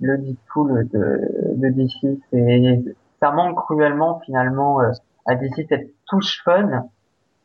[0.00, 1.20] le Deadpool de,
[1.56, 2.20] de DC.
[2.30, 4.90] C'est ça manque cruellement finalement euh,
[5.26, 6.86] à DC cette touche fun.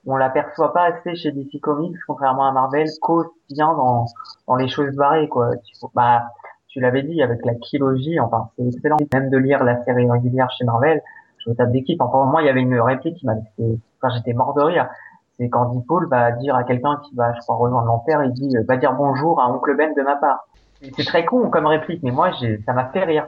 [0.06, 4.06] On l'aperçoit pas assez chez DC Comics, contrairement à Marvel, qu'aussi bien dans
[4.48, 5.56] dans les choses barrées quoi.
[5.58, 6.24] Tu, bah
[6.68, 10.50] tu l'avais dit avec la trilogie, enfin c'est excellent même de lire la série régulière
[10.52, 11.02] chez Marvel.
[11.48, 12.02] Me tape d'équipe.
[12.02, 14.90] Enfin moi il y avait une réplique qui m'a, enfin j'étais mort de rire
[15.42, 18.56] c'est quand Deadpool va dire à quelqu'un qui va, je crois, rejoindre l'enfer, il dit,
[18.56, 20.48] euh, va dire bonjour à Oncle Ben de ma part.
[20.82, 22.32] C'est très con comme réplique, mais moi,
[22.66, 23.28] ça m'a fait rire.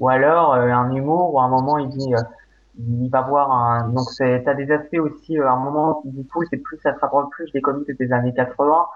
[0.00, 2.20] Ou alors, euh, un humour, ou à un moment, il dit, euh,
[2.78, 6.46] il va voir un, donc c'est, t'as des aspects aussi, euh, à un moment, Deadpool,
[6.50, 8.86] c'est plus, ça se rapproche plus des comics des années 80.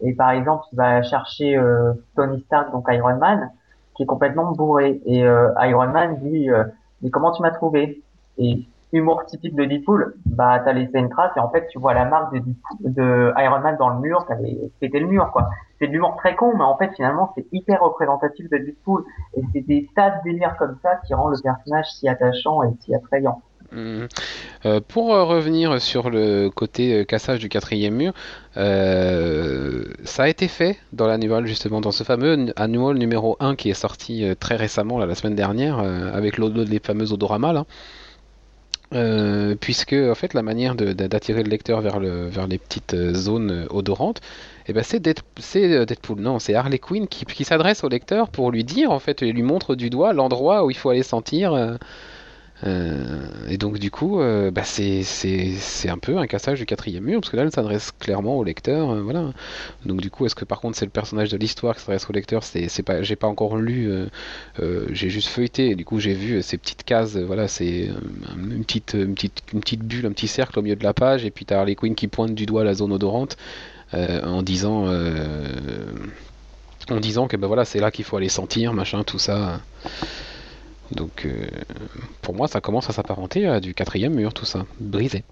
[0.00, 3.50] Et par exemple, il va chercher, euh, Tony Stark, donc Iron Man,
[3.94, 5.00] qui est complètement bourré.
[5.04, 6.64] Et, euh, Iron Man dit, euh,
[7.02, 8.02] mais comment tu m'as trouvé?
[8.38, 11.94] Et humour typique de Deadpool, bah t'as laissé une trace et en fait tu vois
[11.94, 12.34] la marque
[12.80, 15.48] de, Iron Man dans le mur, t'avais le mur quoi.
[15.78, 19.04] C'est de l'humour très con, mais en fait finalement c'est hyper représentatif de Deadpool
[19.36, 22.68] et c'est des tas de délires comme ça qui rend le personnage si attachant et
[22.80, 23.40] si attrayant.
[23.72, 24.08] Mhm.
[24.66, 28.12] Euh, pour euh, revenir sur le côté euh, cassage du quatrième mur,
[28.54, 33.74] ça a été fait dans l'annual justement, dans ce fameux annual numéro 1 qui est
[33.74, 37.64] sorti très récemment, là, la semaine dernière, avec les fameux odoramas
[39.60, 44.20] puisque en fait la manière d'attirer le lecteur vers, le, vers les petites zones odorantes,
[44.66, 48.28] eh ben c'est Dead- c'est, Deadpool, non, c'est Harley Quinn qui, qui s'adresse au lecteur
[48.28, 51.02] pour lui dire en fait, et lui montre du doigt l'endroit où il faut aller
[51.02, 51.78] sentir.
[52.64, 55.04] Et donc du coup, euh, bah, c'est
[55.88, 58.90] un peu un cassage du quatrième mur parce que là, elle s'adresse clairement au lecteur,
[58.90, 59.32] euh, voilà.
[59.84, 62.12] Donc du coup, est-ce que par contre c'est le personnage de l'histoire qui s'adresse au
[62.12, 62.44] lecteur?
[62.44, 64.06] C'est pas, j'ai pas encore lu, euh,
[64.60, 65.70] euh, j'ai juste feuilleté.
[65.70, 67.94] Et du coup, j'ai vu euh, ces petites cases, euh, voilà, c'est euh,
[68.36, 71.24] une petite une petite une petite bulle, un petit cercle au milieu de la page,
[71.24, 73.36] et puis t'as Harley Quinn qui pointe du doigt la zone odorante
[73.94, 75.48] euh, en disant euh,
[76.90, 79.60] en disant que ben voilà, c'est là qu'il faut aller sentir, machin, tout ça.
[80.90, 81.46] Donc, euh,
[82.20, 85.24] pour moi, ça commence à s'apparenter à du quatrième mur, tout ça, brisé.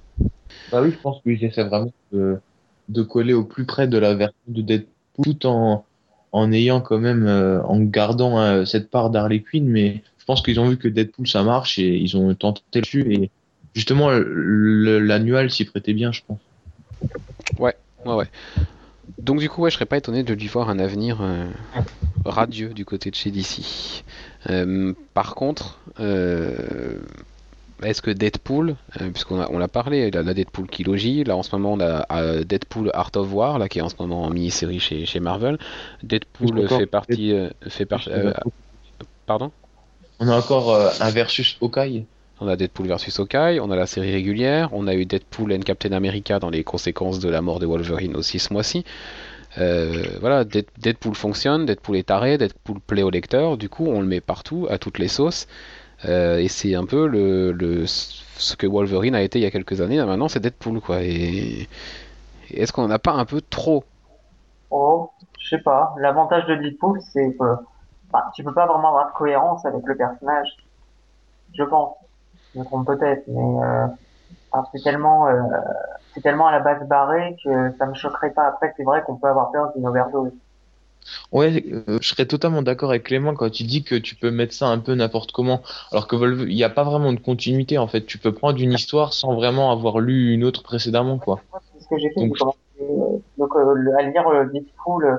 [0.71, 2.39] Bah oui, je pense qu'ils essaient vraiment de,
[2.89, 4.91] de coller au plus près de la version de Deadpool
[5.23, 5.85] tout en,
[6.33, 10.43] en ayant quand même, euh, en gardant euh, cette part d'Harley Quinn, mais je pense
[10.43, 13.31] qu'ils ont vu que Deadpool ça marche et ils ont tenté dessus et
[13.75, 16.41] justement l'annual s'y prêtait bien, je pense.
[17.59, 17.75] Ouais,
[18.07, 18.27] ouais.
[19.19, 21.47] Donc, du coup, ouais, je serais pas étonné de lui voir un avenir euh,
[22.25, 24.05] radieux du côté de chez DC.
[24.49, 26.99] Euh, par contre, euh,
[27.83, 28.77] est-ce que Deadpool,
[29.13, 32.45] puisqu'on a, on l'a parlé, la, la Deadpool Kilogy, là en ce moment on a
[32.45, 35.59] Deadpool Art of War, là qui est en ce moment en mini-série chez, chez Marvel.
[36.03, 37.35] Deadpool fait partie,
[37.69, 38.03] fait par-
[39.27, 39.51] pardon?
[40.19, 42.05] On a encore un versus Hawkeye.
[42.41, 45.61] On a Deadpool versus Hawkeye, on a la série régulière, on a eu Deadpool and
[45.61, 48.85] Captain America dans les conséquences de la mort de Wolverine aussi ce mois-ci.
[49.59, 54.01] Euh, voilà, Dead- Deadpool fonctionne, Deadpool est taré, Deadpool plaît au lecteur, du coup on
[54.01, 55.49] le met partout, à toutes les sauces.
[56.07, 59.81] Euh, et c'est un peu le, ce que Wolverine a été il y a quelques
[59.81, 60.99] années, maintenant c'est Deadpool quoi.
[61.03, 63.85] Est-ce qu'on en a pas un peu trop?
[64.71, 65.95] Oh, je sais pas.
[65.99, 67.45] L'avantage de Deadpool, c'est que
[68.11, 70.49] bah, tu peux pas vraiment avoir de cohérence avec le personnage.
[71.53, 71.97] Je pense.
[72.55, 73.87] Je me trompe peut-être, mais euh,
[74.83, 75.41] tellement, euh,
[76.15, 78.47] c'est tellement à la base barré que ça me choquerait pas.
[78.47, 80.33] Après, c'est vrai qu'on peut avoir peur d'une overdose.
[81.33, 84.53] Ouais, euh, je serais totalement d'accord avec Clément quand tu dis que tu peux mettre
[84.53, 85.61] ça un peu n'importe comment,
[85.93, 88.05] alors que il n'y a pas vraiment de continuité en fait.
[88.05, 91.41] Tu peux prendre une histoire sans vraiment avoir lu une autre précédemment, quoi.
[91.75, 92.21] C'est ce que j'ai fait.
[92.21, 95.17] Donc- J'ai commencé euh, donc, euh, le- à lire euh, Deadpool euh,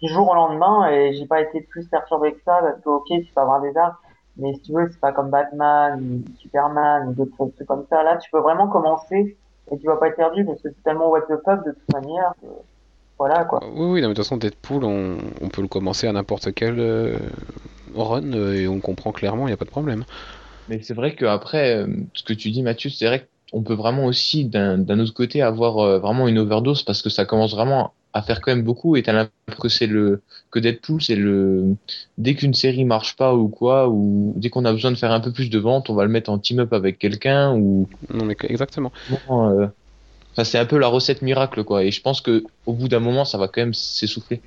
[0.00, 3.06] du jour au lendemain et j'ai pas été plus perturbé que ça parce que ok
[3.08, 4.00] tu peux avoir des arts
[4.36, 8.02] mais si tu veux c'est pas comme Batman ou Superman ou d'autres trucs comme ça
[8.02, 9.36] là tu peux vraiment commencer
[9.70, 11.92] et tu vas pas être perdu parce que c'est tellement what the fuck de toute
[11.92, 12.46] manière que
[13.18, 16.08] voilà quoi Oui, oui, non, mais de toute façon, Deadpool, on, on peut le commencer
[16.08, 17.16] à n'importe quel euh,
[17.94, 20.04] run euh, et on comprend clairement, il n'y a pas de problème.
[20.68, 24.06] Mais c'est vrai qu'après, euh, ce que tu dis, Mathieu, c'est vrai qu'on peut vraiment
[24.06, 27.92] aussi, d'un d'un autre côté, avoir euh, vraiment une overdose parce que ça commence vraiment
[28.14, 31.74] à faire quand même beaucoup et t'as l'impression que c'est le, que Deadpool, c'est le,
[32.16, 35.20] dès qu'une série marche pas ou quoi, ou dès qu'on a besoin de faire un
[35.20, 38.36] peu plus de vente, on va le mettre en team-up avec quelqu'un ou, Non, mais
[38.48, 38.92] exactement.
[39.28, 39.66] Bon, euh,
[40.34, 41.84] Enfin, c'est un peu la recette miracle, quoi.
[41.84, 44.40] Et je pense que au bout d'un moment, ça va quand même s'essouffler.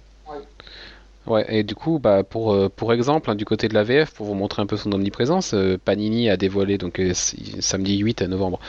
[1.26, 4.14] Ouais, et du coup, bah, pour, euh, pour exemple, hein, du côté de la VF,
[4.14, 8.22] pour vous montrer un peu son omniprésence, euh, Panini a dévoilé donc euh, samedi 8
[8.24, 8.60] novembre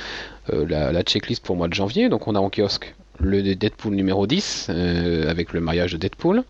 [0.52, 2.08] la, la checklist pour le mois de janvier.
[2.08, 6.44] Donc on a en kiosque le Deadpool numéro 10 euh, avec le mariage de Deadpool.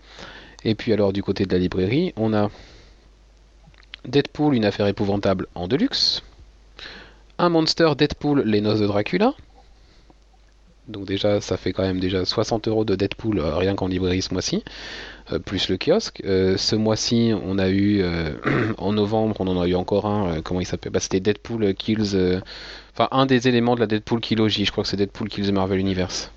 [0.64, 2.50] Et puis alors du côté de la librairie, on a
[4.06, 6.22] Deadpool, une affaire épouvantable en deluxe.
[7.38, 9.34] Un monster Deadpool, les noces de Dracula.
[10.88, 14.22] Donc déjà, ça fait quand même déjà 60 euros de Deadpool euh, rien qu'en librairie
[14.22, 14.64] ce mois-ci,
[15.32, 16.22] euh, plus le kiosque.
[16.24, 18.02] Ce mois-ci, on a eu
[18.78, 20.40] en novembre, on en a eu encore un.
[20.40, 22.40] comment il s'appelle bah, C'était Deadpool Kills.
[22.94, 24.64] Enfin, un des éléments de la Deadpool Kilogy.
[24.64, 26.32] Je crois que c'est Deadpool Kills Marvel Universe.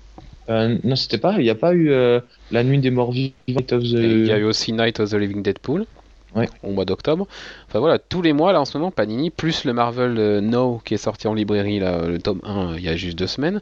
[0.48, 1.34] Euh, non, c'était pas.
[1.38, 3.72] Il n'y a pas eu euh, la nuit des morts vivants the.
[3.72, 5.86] Il y a eu aussi Night of the Living Deadpool.
[6.34, 6.48] Ouais.
[6.62, 7.26] Au mois d'octobre.
[7.68, 10.80] Enfin voilà, tous les mois là en ce moment, Panini, plus le Marvel euh, Now
[10.84, 13.26] qui est sorti en librairie, là, le tome 1 euh, il y a juste deux
[13.26, 13.60] semaines.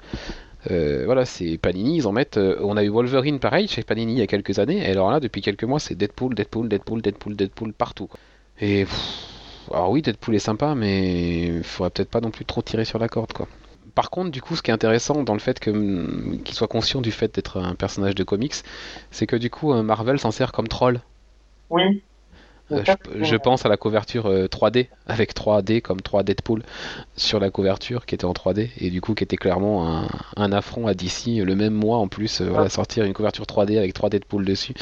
[0.70, 2.36] Euh, voilà, c'est Panini, ils en mettent.
[2.36, 5.10] euh, on a eu Wolverine pareil chez Panini il y a quelques années, et alors
[5.10, 8.06] là, depuis quelques mois, c'est Deadpool, Deadpool, Deadpool, Deadpool, Deadpool partout.
[8.06, 8.20] quoi.
[8.60, 12.62] Et pff, alors oui, Deadpool est sympa, mais il faudrait peut-être pas non plus trop
[12.62, 13.48] tirer sur la corde, quoi.
[13.94, 16.68] Par contre, du coup, ce qui est intéressant dans le fait que hum, qu'il soit
[16.68, 18.55] conscient du fait d'être un personnage de comics,
[19.11, 21.00] c'est que du coup, euh, Marvel s'en sert comme troll.
[21.70, 22.03] oui
[22.72, 26.62] Euh, je, je pense à la couverture euh, 3D, avec 3D comme 3 Deadpool
[27.16, 30.53] sur la couverture qui était en 3D, et du coup qui était clairement un, un
[30.53, 33.92] affront à DC, le même mois en plus, euh, voilà, sortir une couverture 3D avec
[33.92, 34.74] 3 Deadpool dessus.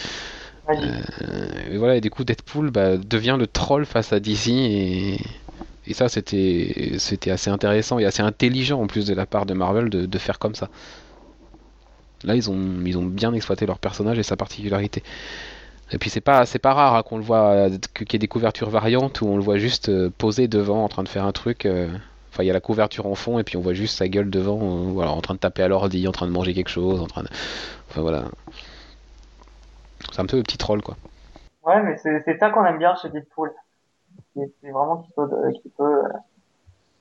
[0.69, 5.19] Euh, et voilà, et du coup Deadpool bah, devient le troll face à DC, et,
[5.89, 9.89] et ça c'était assez intéressant et assez intelligent en plus de la part de Marvel
[9.89, 10.69] de, faire comme ça.
[12.25, 15.03] Là ils ont, bien exploité leur personnage et sa particularité.
[15.91, 18.69] Et puis c'est pas rare hein, qu'on le voit euh, qu'il y ait des couvertures
[18.69, 21.65] variantes où on le voit juste euh, posé devant en train de faire un truc.
[21.65, 21.89] euh,
[22.31, 24.29] Enfin, il y a la couverture en fond et puis on voit juste sa gueule
[24.29, 24.61] devant,
[25.01, 27.29] en train de taper à l'ordi, en train de manger quelque chose, en train de.
[27.89, 28.25] Enfin voilà.
[30.13, 30.99] C'est un peu le petit troll quoi.
[31.65, 33.51] Ouais, mais c'est ça qu'on aime bien chez Deadpool.
[34.35, 36.09] C'est c'est vraiment qu'il peut, euh, qu'il peut, euh,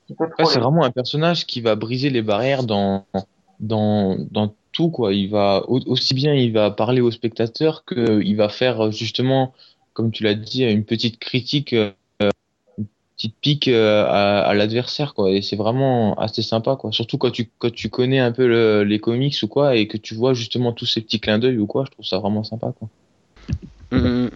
[0.06, 0.60] qu'il peut Ouais, c'est troller.
[0.60, 3.06] vraiment un personnage qui va briser les barrières dans,
[3.60, 5.12] dans, dans tout, quoi.
[5.14, 8.90] Il va, au- aussi bien il va parler aux spectateurs que il va faire euh,
[8.90, 9.54] justement,
[9.92, 11.92] comme tu l'as dit, une petite critique, euh,
[12.78, 15.30] une petite pique euh, à, à l'adversaire, quoi.
[15.32, 16.92] Et c'est vraiment assez sympa, quoi.
[16.92, 19.96] Surtout quand tu, quand tu connais un peu le- les comics ou quoi et que
[19.96, 22.72] tu vois justement tous ces petits clins d'œil ou quoi, je trouve ça vraiment sympa,
[22.78, 22.88] quoi.
[23.90, 24.30] Mhm.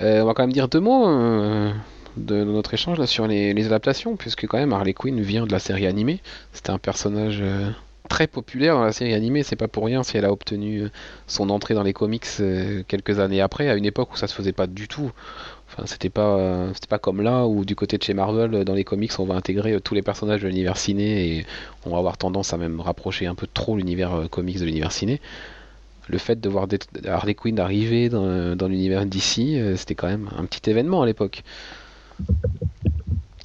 [0.00, 1.72] Euh, on va quand même dire deux mots euh,
[2.16, 5.58] de, notre échange là sur les, adaptations, puisque quand même Harley Quinn vient de la
[5.58, 6.20] série animée.
[6.52, 7.70] C'était un personnage euh,
[8.08, 10.88] très populaire dans la série animée, c'est pas pour rien si elle a obtenu
[11.26, 12.26] son entrée dans les comics
[12.88, 15.12] quelques années après, à une époque où ça se faisait pas du tout.
[15.68, 18.84] Enfin, c'était pas, c'était pas comme là où du côté de chez Marvel, dans les
[18.84, 21.46] comics, on va intégrer tous les personnages de l'univers ciné et
[21.86, 25.20] on va avoir tendance à même rapprocher un peu trop l'univers comics de l'univers ciné
[26.12, 26.68] le fait de voir
[27.06, 31.42] Harley Quinn arriver dans, l'univers d'ici, c'était quand même un petit événement à l'époque.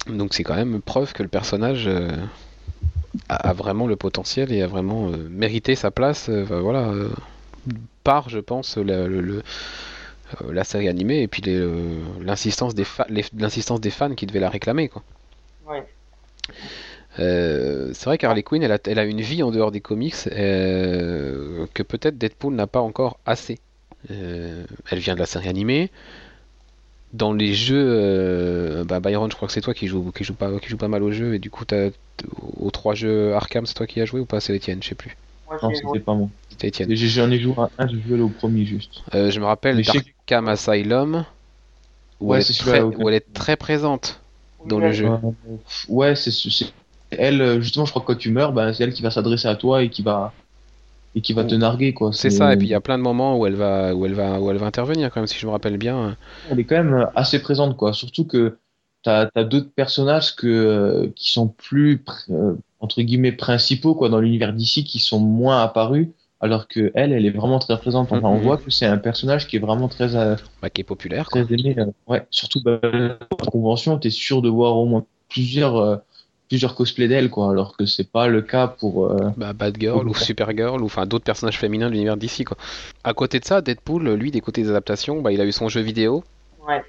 [0.06, 2.10] Donc c'est quand même preuve que le personnage euh,
[3.28, 6.28] a, vraiment le potentiel et a vraiment euh, mérité sa place.
[6.28, 7.10] euh, voilà, euh,
[8.04, 9.42] par, je pense, le-
[10.42, 14.88] euh, la série animée et puis euh, l'insistance des, fans qui devaient la réclamer.
[14.88, 15.02] Quoi.
[17.18, 20.14] Euh, c'est vrai qu'Harley Quinn, elle a, elle a une vie en dehors des comics
[20.32, 23.58] euh, que peut-être Deadpool n'a pas encore assez.
[24.10, 25.90] Euh, elle vient de la série animée.
[27.14, 30.34] Dans les jeux, euh, bah Byron, je crois que c'est toi qui joue, qui joue
[30.34, 31.88] pas, qui joue pas mal aux jeux et du coup, t'as,
[32.60, 34.40] aux trois jeux Arkham, c'est toi qui as joué ou pas?
[34.40, 35.16] C'est Etienne, je sais plus.
[35.62, 36.28] Non, c'était pas moi.
[36.50, 39.02] C'était j'ai- J'en ai joué à un, j'ai joué au premier juste.
[39.14, 41.24] Euh, je me rappelle d'Arkham Asylum
[42.20, 44.20] où, Ouais, elle est c'est très, où elle est très présente
[44.66, 45.06] dans Oui, le jeu.
[45.06, 45.18] Euh,
[45.88, 46.72] ouais, c'est c'est-
[47.10, 49.48] elle, euh, justement, je crois que quand tu meurs, ben, c'est elle qui va s'adresser
[49.48, 50.32] à toi et qui va,
[51.14, 52.12] et qui va te narguer, quoi.
[52.12, 54.14] C'est ça, et puis il y a plein de moments où elle va, où elle
[54.14, 56.16] va, où elle va intervenir quand même, si je me rappelle bien.
[56.50, 57.92] Elle est quand même assez présente, quoi.
[57.92, 58.58] Surtout que
[59.02, 64.20] t'as, t'as d'autres personnages que, euh, qui sont plus, euh, entre guillemets, principaux, quoi, dans
[64.20, 66.08] l'univers d'ici, qui sont moins apparus,
[66.40, 68.12] alors que elle, elle est vraiment très présente.
[68.12, 68.42] Enfin, on Mhm.
[68.42, 71.40] voit que c'est un personnage qui est vraiment très, euh, Bah, qui est populaire, quoi.
[71.42, 71.74] très aimé.
[71.78, 72.80] euh, ouais, surtout bah,
[73.30, 75.96] en convention, t'es sûr de voir au moins plusieurs, euh,
[76.48, 79.06] plusieurs cosplays d'elle, quoi, alors que c'est pas le cas pour.
[79.06, 80.14] euh, Bah, Batgirl ou.
[80.14, 82.56] Supergirl ou enfin d'autres personnages féminins de l'univers d'ici quoi.
[83.04, 85.68] À côté de ça, Deadpool, lui, des côtés des adaptations, bah, il a eu son
[85.68, 86.24] jeu vidéo.
[86.66, 86.82] Ouais.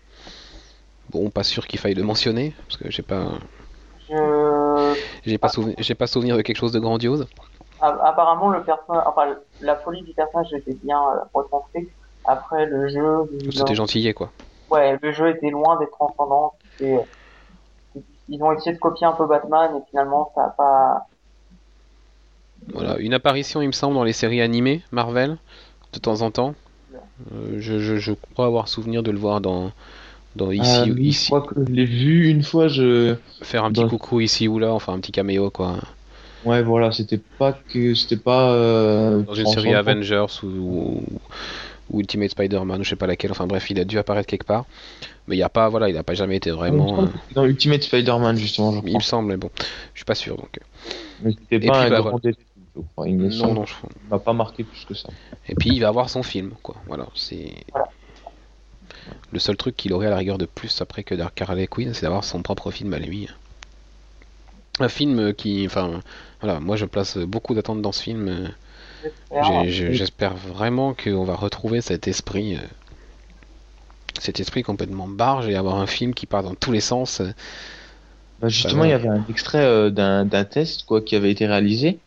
[1.12, 3.26] Bon, pas sûr qu'il faille le mentionner parce que j'ai pas,
[4.10, 4.94] Je...
[5.26, 7.28] j'ai pas souvenir, j'ai pas souvenir de quelque chose de grandiose.
[7.82, 11.90] Apparemment, le personnage, enfin, la folie du personnage était bien euh, retranscrite.
[12.26, 14.32] Après, le jeu, C'était gentillet quoi.
[14.70, 16.54] ouais, le jeu était loin d'être transcendant.
[16.82, 16.96] Et,
[18.30, 21.08] ils ont essayé de copier un peu Batman et finalement, ça a pas.
[22.74, 25.38] Voilà, une apparition, il me semble, dans les séries animées Marvel
[25.94, 26.56] de temps en temps.
[27.34, 29.72] Euh, je, je, je crois avoir souvenir de le voir dans,
[30.36, 32.68] dans ici, ah, oui, je ici, crois que je l'ai vu une fois.
[32.68, 35.78] Je, faire un petit dans- coucou ici ou là, enfin un petit caméo quoi.
[36.44, 38.54] ouais, voilà, c'était pas que, c'était pas.
[38.54, 39.74] euh, Dans une série.
[39.74, 41.04] Avengers ou, ou,
[41.90, 44.46] ou Ultimate Spider-Man, ou je sais pas laquelle, enfin bref, il a dû apparaître quelque
[44.46, 44.66] part.
[45.28, 47.04] Mais il y a pas, voilà, il a pas jamais été vraiment.
[47.04, 49.50] euh, Dans Ultimate Spider-Man, justement, je il me semble, mais bon,
[49.94, 50.50] je suis pas sûr donc.
[50.60, 50.66] euh,
[51.24, 52.20] Mais c'était pas puis, un bah, grand
[52.96, 53.10] voilà.
[53.10, 53.74] Il Non, non, je-
[54.04, 55.10] Il m'a pas marqué plus que ça.
[55.48, 56.76] Et puis il va avoir son film, quoi.
[56.88, 57.52] Voilà, c'est.
[57.72, 57.90] Voilà.
[59.32, 61.94] Le seul truc qu'il aurait à la rigueur de plus après que Dark Harley Quinn,
[61.94, 63.28] c'est d'avoir son propre film à lui.
[64.80, 66.00] Un film qui, enfin,
[66.42, 68.50] voilà, moi je place beaucoup d'attentes dans ce film.
[69.66, 70.36] J'espère.
[70.36, 72.60] Vraiment qu'on va retrouver cet esprit, euh,
[74.20, 77.22] cet esprit complètement barge et avoir un film qui part dans tous les sens.
[78.42, 82.00] Bah, justement, il y avait un extrait euh, d'un test quoi qui avait été réalisé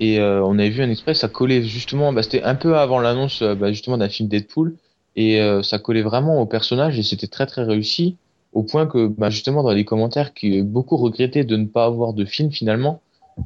[0.00, 3.00] et euh, on avait vu un extrait, ça collait justement, bah, c'était un peu avant
[3.00, 4.74] l'annonce bah, justement d'un film Deadpool
[5.16, 8.16] et euh, ça collait vraiment au personnage et c'était très très réussi
[8.52, 12.12] au point que bah, justement dans les commentaires qui beaucoup regrettaient de ne pas avoir
[12.12, 13.00] de film finalement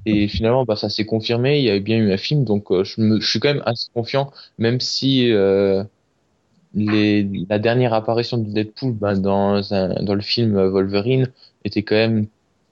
[0.06, 2.84] et finalement bah, ça s'est confirmé, il y avait bien eu un film donc euh,
[2.84, 5.84] je, me, je suis quand même assez confiant même si euh,
[6.74, 11.30] les, la dernière apparition de Deadpool bah, dans, un, dans le film Wolverine
[11.64, 12.26] était quand même,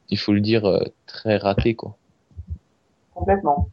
[0.09, 1.97] il faut le dire, euh, très raté, quoi.
[3.15, 3.69] Complètement.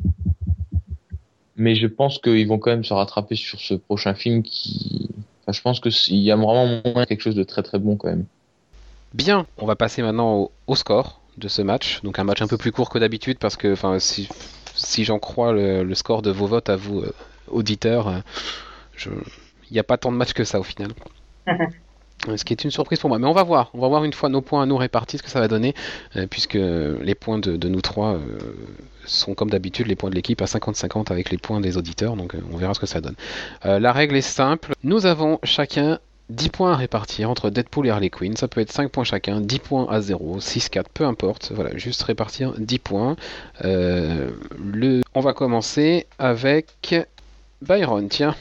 [1.55, 5.10] Mais je pense qu'ils vont quand même se rattraper sur ce prochain film qui,
[5.41, 7.95] enfin, je pense que s- il y a vraiment quelque chose de très très bon
[7.95, 8.25] quand même.
[9.13, 12.02] Bien, on va passer maintenant au, au score de ce match.
[12.04, 14.28] Donc un match un peu plus court que d'habitude parce que, enfin, si,
[14.76, 17.13] si j'en crois le, le score de vos votes à vous, euh,
[17.47, 18.19] auditeurs, euh,
[19.06, 20.91] il n'y a pas tant de matchs que ça au final.
[22.36, 23.19] Ce qui est une surprise pour moi.
[23.19, 23.69] Mais on va voir.
[23.76, 25.76] On va voir une fois nos points à nous répartis ce que ça va donner.
[26.15, 28.19] euh, puisque les points de, de nous trois euh,
[29.06, 32.15] sont comme d'habitude les points de l'équipe à 50-50 avec les points des auditeurs.
[32.15, 33.15] Donc euh, on verra ce que ça donne.
[33.65, 34.73] Euh, la règle est simple.
[34.84, 38.35] Nous avons chacun 10 points à répartir entre Deadpool et Harley Quinn.
[38.35, 41.51] Ça peut être 5 points chacun, 10 points à 0, 6, 4, peu importe.
[41.53, 43.15] Voilà, juste répartir 10 points.
[43.63, 45.01] Euh, le...
[45.15, 46.67] On va commencer avec
[47.61, 48.07] Byron.
[48.09, 48.35] Tiens,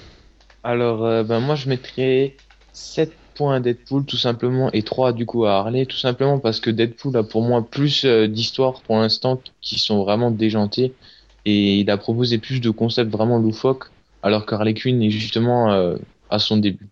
[0.65, 2.37] Alors, euh, ben moi je mettrais
[2.73, 6.59] 7 points à Deadpool tout simplement et 3 du coup à Harley tout simplement parce
[6.59, 10.93] que Deadpool a pour moi plus euh, d'histoires pour l'instant qui sont vraiment déjantées
[11.45, 13.91] et il a proposé plus de concepts vraiment loufoques
[14.23, 15.97] alors qu'Harley Quinn est justement euh,
[16.31, 16.89] à son début.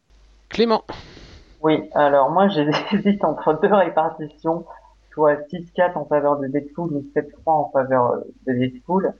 [0.54, 0.84] Clément.
[1.62, 2.48] Oui, alors moi
[2.92, 4.64] j'hésite entre deux répartitions,
[5.12, 9.12] soit 6-4 en faveur de Deadpool ou 7-3 en faveur euh, de Deadpool.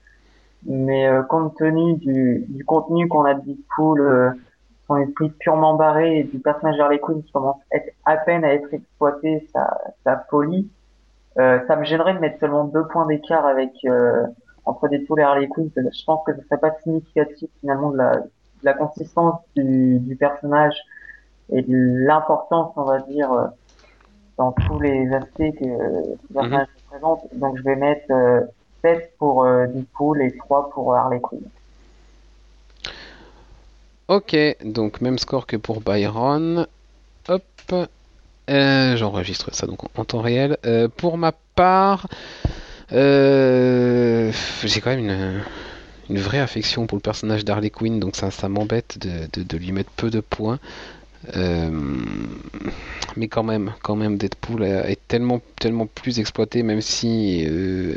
[0.64, 4.30] Mais euh, compte tenu du, du contenu qu'on a de Deadpool, euh,
[4.86, 7.60] son esprit purement barré et du personnage Harley Quinn qui commence
[8.04, 10.70] à, peine à être exploité, sa, sa folie,
[11.38, 14.24] euh, ça me gênerait de mettre seulement deux points d'écart avec euh,
[14.66, 15.68] entre Deadpool et Harley Quinn.
[15.74, 18.28] Je pense que ce serait pas significatif finalement de la, de
[18.62, 20.76] la consistance du, du personnage
[21.52, 23.46] et de l'importance, on va dire, euh,
[24.38, 25.64] dans tous les aspects que
[26.28, 27.20] ce personnage représente.
[27.34, 28.40] Donc je vais mettre euh,
[28.82, 31.42] 7 pour euh, Deadpool et 3 pour Harley Quinn.
[34.08, 36.66] Ok, donc même score que pour Byron.
[37.28, 37.42] Hop.
[38.50, 40.58] Euh, J'enregistre ça donc en, temps réel.
[40.66, 42.06] Euh, pour ma part,
[42.92, 44.30] euh,
[44.62, 45.40] j'ai quand même une,
[46.10, 49.56] une vraie affection pour le personnage d'Harley Quinn, donc ça, ça m'embête de, de- de
[49.56, 50.58] lui mettre peu de points.
[51.36, 51.70] Euh,
[53.16, 57.96] mais quand même, quand même, Deadpool est tellement, tellement plus exploité, même si, euh,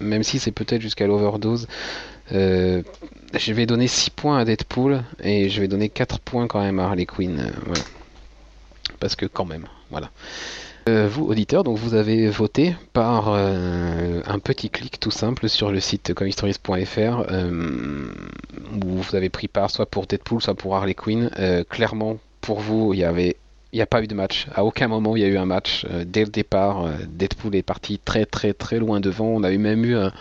[0.00, 1.66] même si c'est peut-être jusqu'à l'overdose.
[2.32, 2.82] Euh,
[3.34, 6.78] je vais donner 6 points à Deadpool et je vais donner 4 points quand même
[6.78, 7.52] à Harley Quinn.
[9.00, 10.10] Parce que quand même, voilà.
[10.88, 15.72] Euh, vous, auditeurs, donc vous avez voté par euh, un petit clic tout simple sur
[15.72, 18.12] le site comicstories.fr euh,
[18.84, 21.28] où vous avez pris part soit pour Deadpool, soit pour Harley Quinn.
[21.68, 23.36] Clairement, pour vous, il avait
[23.72, 24.46] n'y a pas eu de match.
[24.54, 25.84] À aucun moment il y a eu un match.
[26.06, 29.26] Dès le départ, Deadpool est parti très très très loin devant.
[29.26, 30.12] On a eu même eu un,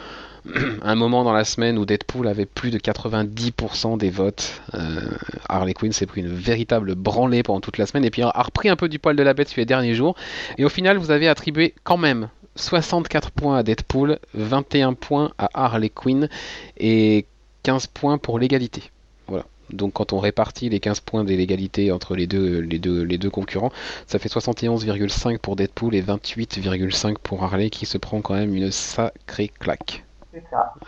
[0.82, 4.62] un moment dans la semaine où Deadpool avait plus de 90% des votes.
[4.74, 5.02] Euh,
[5.50, 8.70] Harley Quinn s'est pris une véritable branlée pendant toute la semaine et puis a repris
[8.70, 10.16] un peu du poil de la bête sur les derniers jours.
[10.58, 15.50] Et au final, vous avez attribué quand même 64 points à Deadpool, 21 points à
[15.54, 16.30] Harley Quinn
[16.78, 17.26] et
[17.64, 18.84] 15 points pour l'égalité.
[19.28, 19.46] Voilà.
[19.72, 23.32] Donc quand on répartit les 15 points d'égalité entre les deux, les, deux, les deux
[23.32, 23.72] concurrents,
[24.08, 28.72] ça fait 71,5 pour Deadpool et 28,5 pour Harley qui se prend quand même une
[28.72, 30.05] sacrée claque.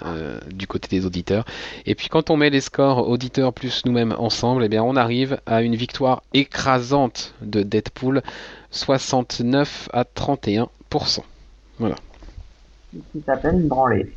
[0.03, 1.45] Euh, du côté des auditeurs.
[1.85, 5.39] Et puis quand on met les scores auditeurs plus nous-mêmes ensemble, eh bien on arrive
[5.45, 8.21] à une victoire écrasante de Deadpool,
[8.71, 10.67] 69 à 31%.
[11.79, 11.95] Voilà.
[13.11, 14.11] Qui s'appelle une branlée.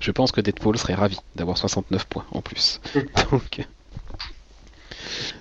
[0.00, 2.80] Je pense que Deadpool serait ravi d'avoir 69 points en plus.
[3.30, 3.66] Donc,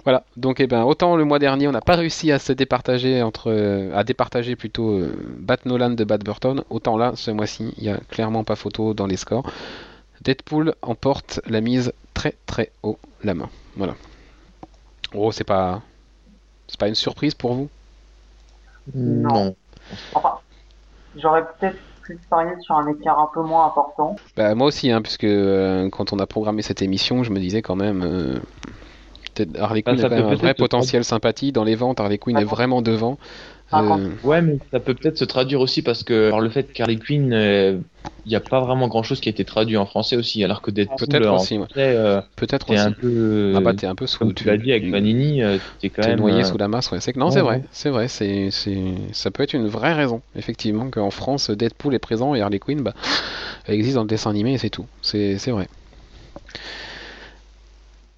[0.04, 0.24] voilà.
[0.38, 3.92] Donc, eh ben, autant le mois dernier, on n'a pas réussi à se départager entre,
[3.94, 7.90] à départager plutôt euh, Bat Nolan de Bat Burton, autant là, ce mois-ci, il n'y
[7.90, 9.50] a clairement pas photo dans les scores.
[10.22, 13.50] Deadpool emporte la mise très très haut la main.
[13.76, 13.96] Voilà.
[15.14, 15.82] Oh, c'est pas,
[16.68, 17.70] c'est pas une surprise pour vous?
[18.94, 19.56] Non.
[20.14, 20.34] Enfin,
[21.16, 24.16] j'aurais peut-être pu parier sur un écart un peu moins important.
[24.36, 27.62] Bah, moi aussi, hein, puisque euh, quand on a programmé cette émission, je me disais
[27.62, 28.04] quand même.
[28.04, 28.40] euh,
[29.36, 31.52] peut-être Harley Quinn a quand même un vrai potentiel sympathie.
[31.52, 33.18] Dans les ventes, Harley Quinn Ah est vraiment devant.
[33.72, 33.82] Ah.
[33.82, 36.98] Euh, Ouais, mais ça peut peut-être se traduire aussi parce que alors, le fait qu'Harley
[36.98, 37.78] Quinn, euh,
[38.26, 40.72] il n'y a pas vraiment grand-chose qui a été traduit en français aussi, alors que
[40.72, 41.68] Deadpool, Peut-être en aussi, ouais.
[41.78, 42.82] euh, Peut-être t'es aussi.
[42.82, 44.18] un peu, Ah bah t'es un peu sous.
[44.18, 46.92] comme tu l'as dit avec Panini, euh, t'es quand même noyé euh, sous la masse,
[46.92, 47.00] ouais.
[47.02, 47.64] C'est que non, ouais, c'est vrai, ouais.
[47.72, 48.78] c'est vrai, c'est, c'est,
[49.12, 52.82] ça peut être une vraie raison, effectivement, qu'en France, Deadpool est présent et Harley Quinn,
[52.82, 52.94] bah,
[53.68, 54.88] elle existe dans le dessin animé et c'est tout.
[55.04, 55.68] C'est, c'est vrai.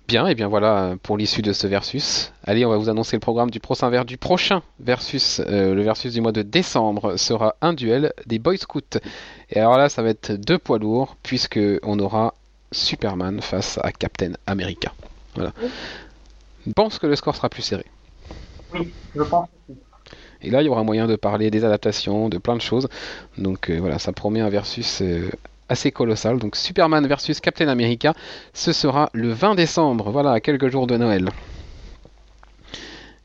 [0.07, 2.31] Bien, et bien voilà pour l'issue de ce versus.
[2.45, 5.41] Allez, on va vous annoncer le programme du prochain, du prochain versus.
[5.45, 8.99] Euh, le versus du mois de décembre sera un duel des Boy Scouts.
[9.49, 12.35] Et alors là, ça va être deux poids lourds, puisque on aura
[12.71, 14.93] Superman face à Captain America.
[15.35, 15.51] Voilà.
[16.65, 17.85] Je pense que le score sera plus serré.
[18.73, 19.77] Oui, je pense aussi.
[20.41, 22.87] Et là, il y aura moyen de parler des adaptations, de plein de choses.
[23.37, 25.29] Donc euh, voilà, ça promet un versus euh,
[25.69, 26.39] assez colossal.
[26.39, 28.13] Donc Superman versus Captain America,
[28.53, 31.29] ce sera le 20 décembre, voilà, à quelques jours de Noël.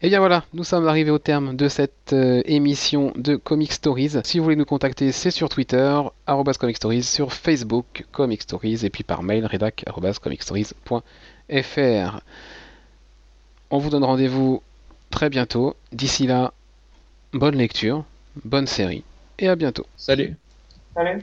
[0.05, 4.15] Et bien voilà, nous sommes arrivés au terme de cette euh, émission de Comic Stories.
[4.25, 8.91] Si vous voulez nous contacter, c'est sur Twitter, Comic Stories, sur Facebook, Comic Stories, et
[8.91, 12.21] puis par mail, rédac, arobase comicstories.fr.
[13.71, 14.61] On vous donne rendez-vous
[15.11, 15.77] très bientôt.
[15.93, 16.53] D'ici là,
[17.33, 18.05] bonne lecture,
[18.45, 19.05] bonne série,
[19.39, 19.87] et à bientôt.
[19.97, 20.35] Salut.
[20.97, 21.21] Salut.